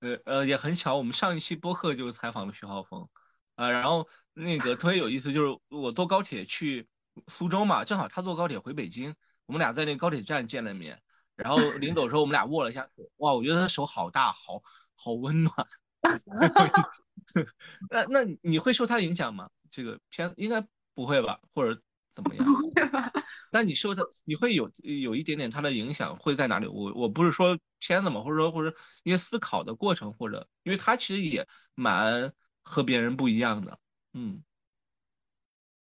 [0.00, 3.08] 呃呃，也很巧，我们上一期播客就是采访了徐浩峰，
[3.54, 6.88] 啊，然后那个特别有意思，就是我坐高铁去
[7.28, 9.14] 苏州嘛，正好他坐高铁回北京，
[9.46, 11.00] 我们俩在那个高铁站见了面，
[11.36, 14.60] 然后临走的时候我们俩握了一下手，哇，我觉得他手好大，好
[14.96, 15.54] 好温暖。
[17.90, 19.48] 那那你会受他影响吗？
[19.70, 21.40] 这个片应该不会吧？
[21.54, 21.80] 或者？
[22.12, 22.44] 怎么样？
[22.44, 23.08] 不会吧？
[23.52, 26.66] 那你受他，你会有有一点点他的影响会在哪里？
[26.66, 33.78] 我我不是说片子嘛，或者说或者一些思考的过程，或者因为他其实也蛮和别人不一样的。
[34.12, 34.42] 嗯，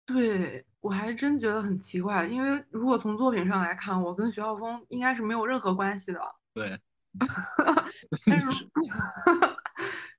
[0.07, 6.19] 对我还真觉得很奇怪，因为如果从作品上来看，我跟徐浩峰应该是没有任何关系的。
[6.55, 6.79] 对，
[8.25, 8.47] 但是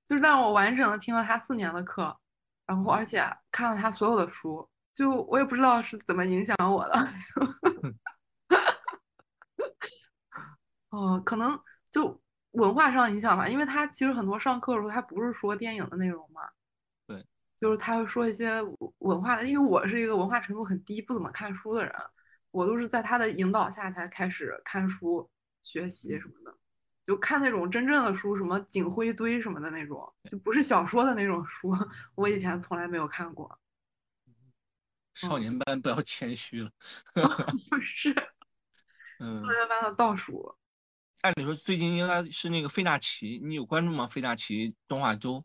[0.07, 2.17] 就是让我完整的听了他四年的课，
[2.65, 4.67] 然后而且看了他所有的书。
[4.95, 7.09] 就我也不知道是怎么影响我的，
[10.89, 12.19] 哦，可能就
[12.53, 16.41] 文化上影响吧，因为他其实很多上课的时候，他不是说电影的内容嘛，
[17.07, 17.27] 对，
[17.59, 18.63] 就是他会说一些
[19.01, 21.93] 文化的，因为我是一个文化程度很低、不怎么看书的人，
[22.51, 25.29] 我都是在他的引导下才开始看书、
[25.61, 26.57] 学习什么的，
[27.07, 31.71] 就看那种真正的书，什么警徽堆什么的那种，就不是小说的那种书，
[32.17, 33.59] 我以前从来没有看过。
[35.15, 36.71] 少年班不要谦虚了，
[37.15, 38.11] 不 是，
[39.21, 40.57] 嗯，少年班的倒数。
[41.23, 44.07] 按理说最近应该是那个费大奇，你有关注吗？
[44.07, 45.45] 费大奇动画周。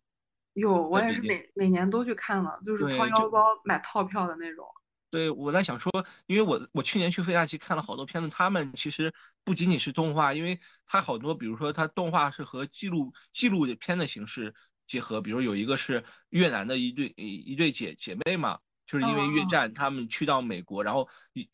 [0.53, 4.65] 有，我也是每每年都去看了，就是掏腰包买套票的那种。
[5.11, 5.91] 对，我在想说，
[6.25, 14.55] 因为我我去年去费亚奇看了好多片子，他们其实不仅仅是动画，因为它好多，比如说它动画是和记录记录的片的形式
[14.87, 18.57] 结合，比如有一个是越南的一对一对姐姐妹嘛。
[18.87, 21.07] 就是因为越战，他们去到美国，然后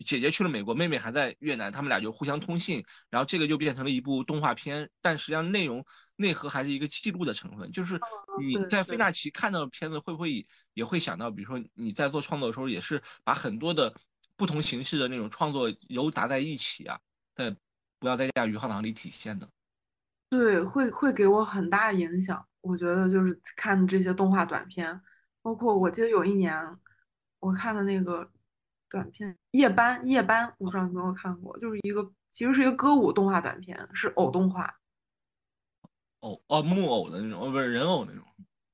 [0.04, 5.86] 姐姐去了美国，妹妹还在越南，他们俩就互相通信，然后这个就变成了一部动画片，但实际上内容
[6.18, 7.72] 内核还是一个记录的成分。
[7.72, 7.98] 就是
[8.40, 13.96] 你在费纳奇看到的片子，会不会也会想到，比如说你在做创作的时候，也是把很多的
[14.36, 17.00] 不同形式的那种创作糅杂在一起啊，
[17.34, 17.56] 在
[18.00, 19.50] 不要在亚鱼号堂里体现的。
[20.30, 22.46] 对，会会给我很大的影响。
[22.60, 25.02] 我觉得就是看这些动画短片，
[25.42, 26.78] 包括我记得有一年。
[27.40, 28.28] 我看的那个
[28.90, 34.74] 短片《夜班》，夜班，我不知道你有没有看过，就是一个其实是一个歌舞动画短片，是偶动画，
[36.28, 38.24] 偶哦木偶的那种，哦不是人偶那种。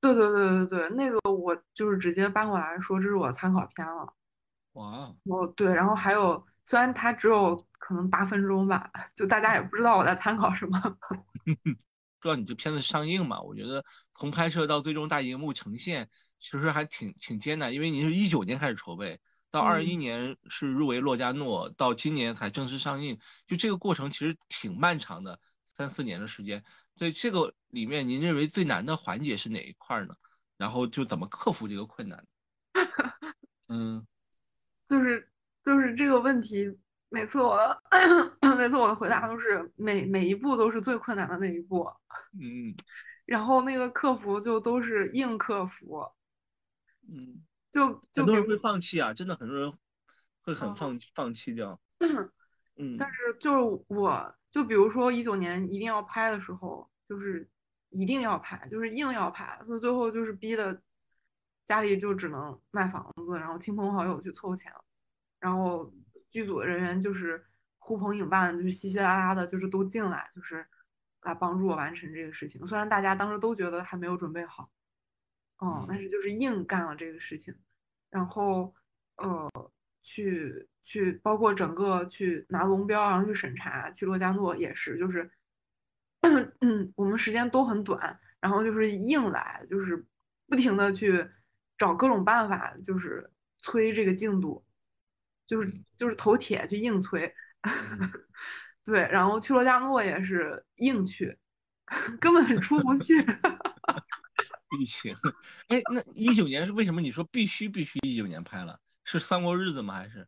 [0.00, 4.12] 对对对对对，那个我就是直接搬过来说这是我参考片了。
[4.72, 10.80] 哇，哦对，然后还有虽然它只有可能八分钟吧，就大家也不知道我在参考什么。
[12.20, 13.40] 知道你这片子上映嘛？
[13.40, 16.08] 我觉得从拍摄到最终大荧幕呈现。
[16.40, 19.18] 其实还挺挺艰难，因为您是一九年开始筹备，
[19.50, 26.62] 到二一年是入围洛迦诺，到今年才正式上映，就这个过程其实挺漫长的，三四年的时间。
[26.96, 30.14] 所以这个里面，您认为最难的环节是哪一块呢？
[30.56, 32.24] 然后就怎么克服这个困难？
[33.68, 34.06] 嗯，
[34.86, 35.28] 就是
[35.62, 36.78] 就是这个问题，
[37.08, 37.82] 每次我的
[38.56, 41.90] 每次我的回答都是每每一步都是最困难的那一步。
[42.40, 42.74] 嗯，
[43.26, 46.06] 然后那个克服就都是硬克服。
[47.08, 47.42] 嗯，
[47.72, 49.72] 就很多人会放弃啊，真的很多人
[50.42, 51.80] 会很放放弃掉。
[52.76, 57.50] 嗯，但是就是我，就比如说一九年一定要拍的时候，就是
[57.88, 60.80] 一定要拍，就是硬要拍，所以最后就是逼的
[61.66, 64.72] 家里就只能卖房子，然后亲朋好友去凑钱，
[65.40, 65.92] 然后
[66.30, 67.44] 剧组的人员就是
[67.78, 70.64] 呼朋引伴，就是稀稀拉拉的，就是都进来，就是
[71.22, 72.64] 来帮助我完成这个事情。
[72.64, 74.70] 虽然大家当时都觉得还没有准备好，
[75.60, 77.52] 嗯，但是就是硬干了这个事情，
[78.08, 78.72] 然后
[79.16, 79.50] 呃。
[80.04, 85.28] 去去，包括整个去拿龙标，然后去审查，去洛迦诺也是，就是，
[86.60, 90.06] 嗯，我们时间都很短，然后就是硬来，就是
[90.46, 91.26] 不停的去
[91.78, 93.28] 找各种办法，就是
[93.60, 94.62] 催这个进度，
[95.46, 97.34] 就是就是头铁去硬催，
[98.84, 101.36] 对，然后去洛迦诺也是硬去，
[102.20, 103.14] 根本出不去。
[104.78, 105.16] 疫情，
[105.68, 107.00] 哎，那一九年是为什么？
[107.00, 108.78] 你说必须必须一九年拍了？
[109.04, 109.94] 是三国日子吗？
[109.94, 110.26] 还 是？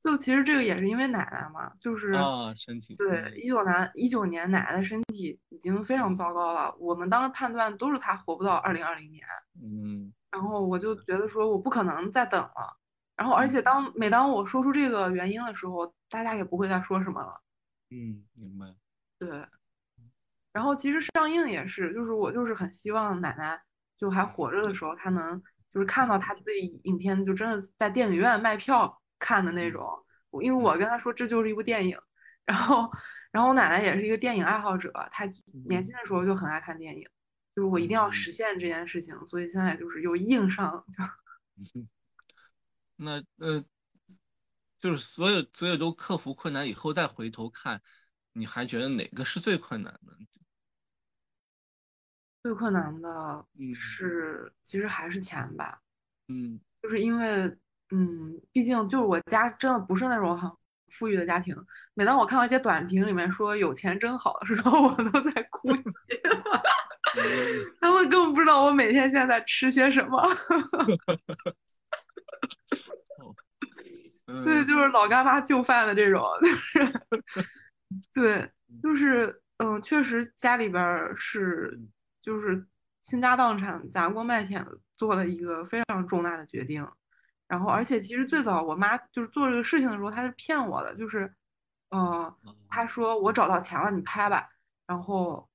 [0.00, 9.24] 就其实这个也是因为奶奶嘛，就是啊，身体对一九年一九年奶奶的身体已经非常糟糕了，我们当时判断都是她活不到二零二零年。
[9.62, 12.76] 嗯，然后我就觉得说我不可能再等了，
[13.16, 17.40] 然后而且当每当我说出这个原因的时候，大家也不会再说什么了。
[17.88, 18.66] 嗯，明白。
[19.18, 19.48] 对，
[20.52, 23.58] 然后其实上映也是，就是我就是很希望奶奶
[23.96, 25.42] 就还活着的时候，她能。
[25.74, 29.84] 就是看到他自己影片，就真的在电影院卖票看的那种。
[30.42, 31.98] 因为我跟他说这就是一部电影，
[32.44, 32.90] 然后，
[33.30, 35.24] 然后我奶奶也是一个电影爱好者，她
[35.66, 37.04] 年轻的时候就很爱看电影。
[37.54, 41.04] 就是我一定要实现这件事情，所以现在就是又硬上就。
[42.96, 43.64] 那呃，
[44.80, 47.80] 就是所有所有都克服困难以后再回头看，
[48.32, 50.16] 你还觉得哪个是最困难的？
[52.44, 53.42] 最困难的
[53.74, 55.78] 是，其实还是钱吧。
[56.28, 57.44] 嗯，就是因为，
[57.90, 60.52] 嗯，毕竟就是我家真的不是那种很
[60.90, 61.56] 富裕的家庭。
[61.94, 65.82] 每当我看到一些短评里面说有钱真好的时候， 我都在哭泣。
[67.80, 70.20] 他们根本不知道我每天现在在吃些什么。
[74.44, 76.92] 对，就是老干妈就饭的这种， 就是，
[78.12, 81.80] 对，就是，嗯，确实家里边是。
[82.24, 82.66] 就是
[83.02, 84.64] 倾家荡产、砸锅卖铁
[84.96, 86.88] 做了一个非常重大的决定，
[87.46, 91.30] 然后而且其实最早我妈就是做这个事情的时候，她是骗我的，就是，
[91.90, 92.34] 呃，
[92.66, 94.48] 她说我找到钱了，你拍吧，
[94.86, 95.46] 然后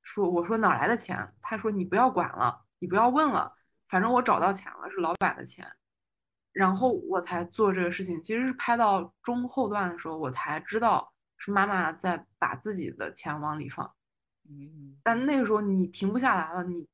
[0.00, 1.30] 说我说哪来的钱？
[1.42, 3.52] 她说你不要管了，你不要问了，
[3.88, 5.70] 反正我找到钱了，是老板的钱，
[6.52, 8.22] 然后我才做这个事情。
[8.22, 13.92] 其实是拍到中后段的时候，我才知道是妈妈在把自己的钱往里放。
[14.48, 16.86] 嗯，但那个时候你停不下来了，你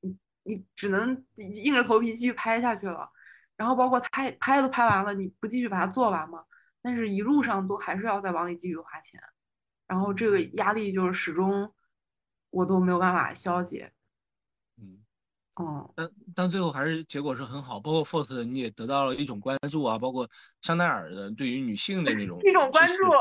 [0.00, 3.10] 你你只能硬着头皮继续拍下去了。
[3.56, 6.44] 然后包括拍拍都拍完了，你不继续把它做完吗？
[6.80, 9.20] 但是一路上都还是要再往里继续花钱，
[9.88, 11.72] 然后这个压力就是始终
[12.50, 13.92] 我都没有办法消解。
[14.80, 15.00] 嗯，
[15.60, 20.30] 嗯，但但最后还是结果是很好，包括 Force 你也得到了一种关注啊，包括
[20.62, 23.02] 香奈儿的对于女性的那种 一种关注。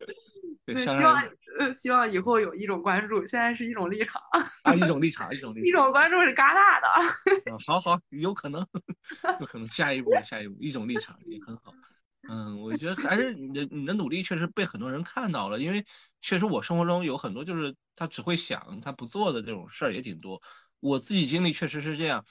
[0.74, 1.16] 对，希望
[1.58, 4.20] 呃，希望以后有一种关注，现在是一种立场
[4.64, 6.86] 啊，一种立场，一种 立场，一种关注是嘎大的。
[7.66, 8.66] 好好，有可能，
[9.40, 11.74] 有可能下一步，下一步，一种立场也很好。
[12.28, 15.84] 嗯，我觉得还是你的你的努力确实被很多人看到了，因为
[16.20, 20.40] 确实我生活中有很多就是他只会想他不做的这种事儿也挺多。
[20.78, 22.24] 我自己经历确实是这样，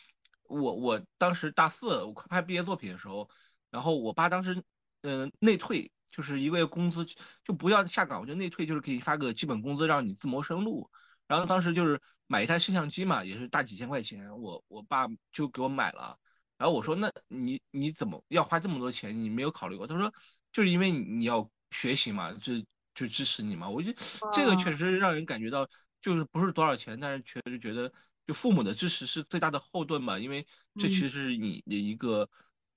[0.44, 3.30] 我我当时大四我快拍毕业作品的时候，
[3.70, 4.64] 然后我爸当时
[5.02, 5.92] 嗯内退。
[6.12, 7.06] 就是一个月工资
[7.44, 10.90] 就不要下岗，我就内退，就是可以发个基本工资，让你自谋生路。
[11.28, 16.18] 然后当时就是买一台摄像机嘛，也是大几千块钱，我我爸就给我买了。
[16.58, 19.16] 然后我说，那你你怎么要花这么多钱？
[19.16, 19.86] 你没有考虑过？
[19.86, 20.12] 他说，
[20.52, 22.54] 就是因为你要学习嘛，就
[22.96, 23.70] 就支持你嘛。
[23.70, 24.02] 我觉得
[24.34, 25.70] 这个确实让人感觉到，
[26.02, 27.94] 就是不是多少钱，但是确实觉得
[28.26, 32.28] 就父母的支持是最大的后盾嘛，因为这其实是你的一个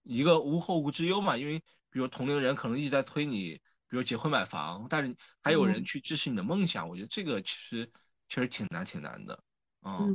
[0.03, 1.63] 一个无后顾之忧嘛，因为。
[1.93, 7.93] 比如同龄人可能一直在催你，比如结婚买房，但是还有人去支持你的梦想，我觉得这个其实
[8.29, 9.45] 确实挺难挺难的。
[9.83, 10.11] 嗯，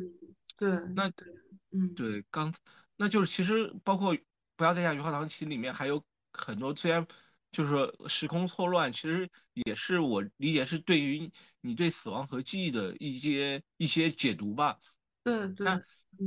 [0.58, 1.28] 对，那对，
[1.72, 2.52] 嗯，对，刚
[2.96, 4.18] 那就是其实包括
[4.56, 6.04] 不要在下雨花堂期里面还有
[6.34, 7.06] 很多，虽然
[7.52, 14.80] 就是说时空错乱，其实也是我理解是对于你对死亡和记忆的一些一些解读吧。
[15.24, 15.68] 对对。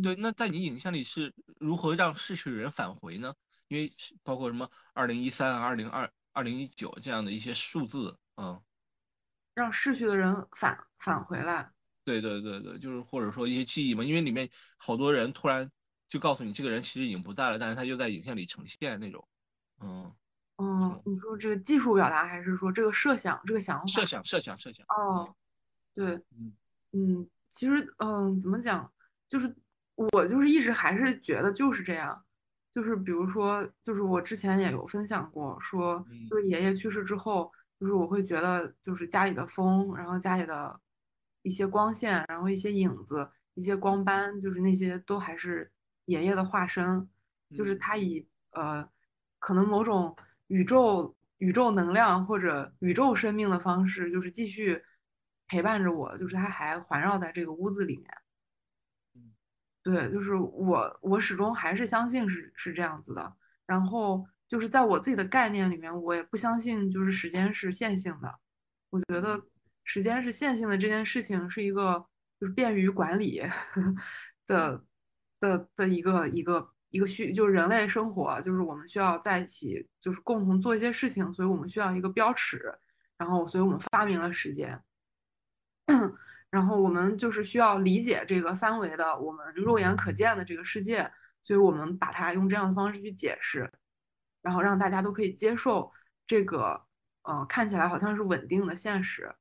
[0.04, 3.34] 对，那在你影像里是如何让逝去的人返回呢？
[3.70, 3.92] 因为
[4.24, 8.60] 包括什么二零一三、二零二、二零一九这样的一些数字，嗯，
[9.54, 11.70] 让逝去的人返返回来。
[12.02, 15.70] 对对对对，就是或者说一些记忆嘛，因为里面好多人突然
[16.08, 19.28] 就告诉你，这个人其实已经不在了，但是他就在影像里呈现那种，
[19.78, 20.12] 嗯
[20.56, 23.86] 嗯，你说这个技术表达，还是说这个设想，这个想法？
[23.86, 24.84] 设想，设想，设想。
[24.88, 25.32] 哦，
[25.94, 26.52] 对，嗯
[26.90, 28.92] 嗯，其实嗯，怎么讲，
[29.28, 29.54] 就是
[29.94, 32.24] 我就是一直还是觉得就是这样，
[32.70, 40.80] 就是比如说，就是我之前也有分享过，说就是爷爷去世之后，就是我会觉得就是家里的风，然后家里的。
[41.42, 45.72] 一些光线，然后一些影子，一些光斑，就是那些都还是
[46.04, 47.08] 爷爷的化身，
[47.54, 48.86] 就是他以呃，
[49.38, 50.14] 可能某种
[50.48, 54.84] 宇宙宇宙能量或者宇宙生命的方式，就是继续
[55.48, 58.06] 陪伴着我，就是他还环绕在这个屋子里面。
[59.82, 63.32] 对，就是我我始终还是相信是是这样子的。
[63.66, 68.38] 然后就是在我自己的概念里面，我也不相信就是时间是线性的，
[68.90, 69.42] 我觉得。
[69.82, 72.06] 时间是线性的这件事情是一个
[72.38, 73.42] 就是便于管理
[74.46, 74.84] 的
[75.40, 82.72] 的的一个一个一个需就是人类生活就是我们需要在一起就是共同做一些事情，所以我们需要一个标尺，
[83.16, 84.80] 然后所以我们发明了时间，
[86.50, 93.70] 然后我们就是需要理解这个三维的我们肉眼可见的这个世界，所以我们把它用这样的方式去解释，
[94.42, 95.92] 然后让大家都可以接受
[96.26, 96.84] 这个
[97.22, 99.32] 呃看起来好像是稳定的现实。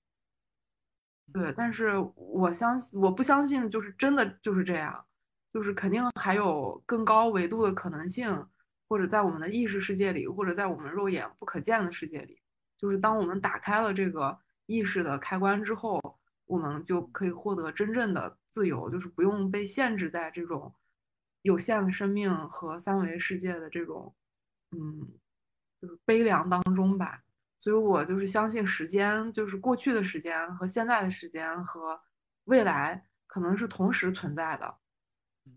[1.33, 5.05] 对，但是我相信，我不相信，就是真的就是这样，
[5.53, 8.47] 就是肯定还有更高维度的可能性，
[8.87, 12.41] 或者在我们的意识世界里，或者在我们肉眼不可见的世界里，
[12.77, 16.18] 就是当我们打开了这个意识的开关之后，
[16.49, 20.73] 我们就可以获得真正的自由，就是不用被限制在这种
[21.43, 24.15] 有限的生命和三维世界的这种，
[24.71, 25.07] 嗯，
[25.79, 27.21] 就是悲凉当中吧。
[27.59, 32.01] 所以我就是相信时间，就是过去的时间和现在的时间和
[32.45, 34.75] 未来可能是同时存在的。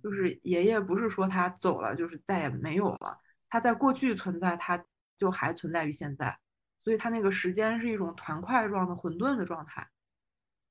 [0.03, 3.19] 就是爷爷不是说他走了就是再也没有了，
[3.49, 4.85] 他在过去存在，他
[5.17, 6.39] 就还存在于现在。
[6.77, 9.89] 所以他那个时间是一种团块状的混沌的状态，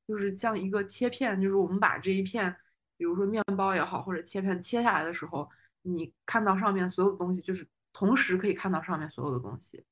[0.07, 2.55] 就是像一个切片，就是我们把这一片，
[2.97, 5.49] 比如说面包也好，或者切片切下来的时候，
[5.83, 9.85] 你看到上面所有东西，就是同时可以看到上面所有的东西。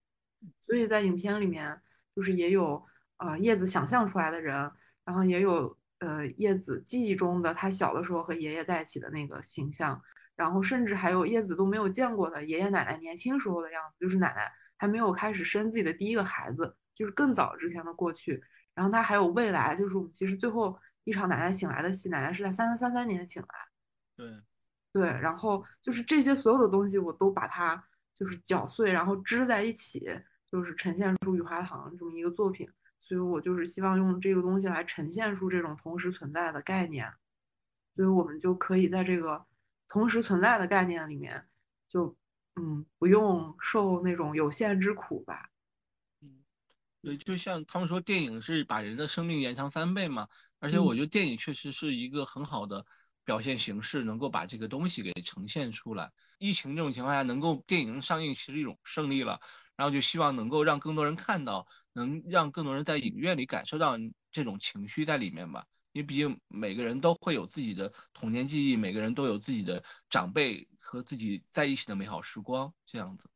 [0.60, 1.80] 所以在影片里面，
[2.16, 2.84] 就是也有
[3.18, 4.72] 呃叶子想象出来的人，
[5.04, 10.02] 然后也有呃叶子记忆中的他小的时候和爷爷在一起的那个形象，
[10.36, 18.42] 然后甚至还有叶子都没有见过的爷爷奶奶年轻时候的样子，就是奶奶还没有开始生自己的第一个孩子，就是更早之前的过去。
[18.80, 23.48] 然后他还有未来，就是我们其实最后一场奶奶醒来的戏，奶奶是在三三三三年醒来。
[24.16, 24.42] 对，
[24.94, 27.84] 对，然后就是这些所有的东西，我都把它
[28.16, 30.10] 就是搅碎，然后织在一起。
[30.52, 32.68] 就是呈现出雨花堂这么一个作品，
[33.00, 37.08] 所以我就是希望用这个东西来呈现出这种同时存在的概念，
[37.96, 39.46] 所以我们就可以在这个
[39.88, 41.48] 同时存在的概念里面，
[41.88, 42.18] 就
[42.56, 45.52] 嗯不用受那种有限之苦吧。
[47.04, 50.28] 嗯，对，就像他们说电影是把人的生命延长三倍嘛，
[50.60, 52.86] 而且我觉得电影确实是一个很好的
[53.24, 56.12] 表现形式，能够把这个东西给呈现出来。
[56.40, 59.40] 疫情这种情况下，能够电影上映其实一种胜利了。
[59.78, 63.96] 然后就希望能够让更多人看到，能让更多人在影院里感受到
[64.30, 65.66] 这种情绪在里面吧。
[65.94, 73.30] 因为毕竟每个人都会有自己的童年记忆，每个人都有自己的长辈和自己在一起的美好时光，这样子。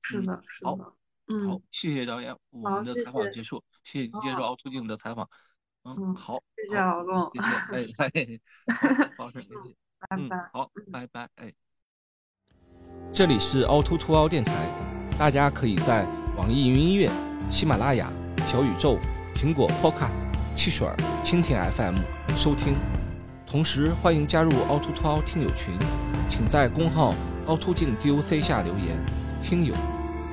[0.00, 0.97] 是的，是的。
[1.28, 5.28] 好，嗯，好，谢谢导演，我们的采访结束，谢谢你接受凹凸镜的采访。
[5.84, 9.76] 嗯，好，谢谢老公，谢谢，哎，保持联系，
[10.08, 10.50] 拜拜。
[10.52, 11.52] 好，拜拜，哎。
[13.12, 14.52] 这里是凹凸凸凹电台。
[15.18, 16.06] 大家可以在
[16.36, 17.10] 网易云音乐、
[17.50, 18.10] 喜马拉雅、
[18.46, 18.98] 小宇宙、
[19.34, 20.24] 苹果 Podcast、
[20.56, 21.96] 汽水儿、蜻蜓 FM
[22.36, 22.76] 收听。
[23.46, 25.76] 同时，欢迎加入凹凸凸凹听友群，
[26.30, 27.14] 请在公号
[27.46, 28.96] 凹凸镜 DOC 下留言。
[29.42, 29.74] 听友，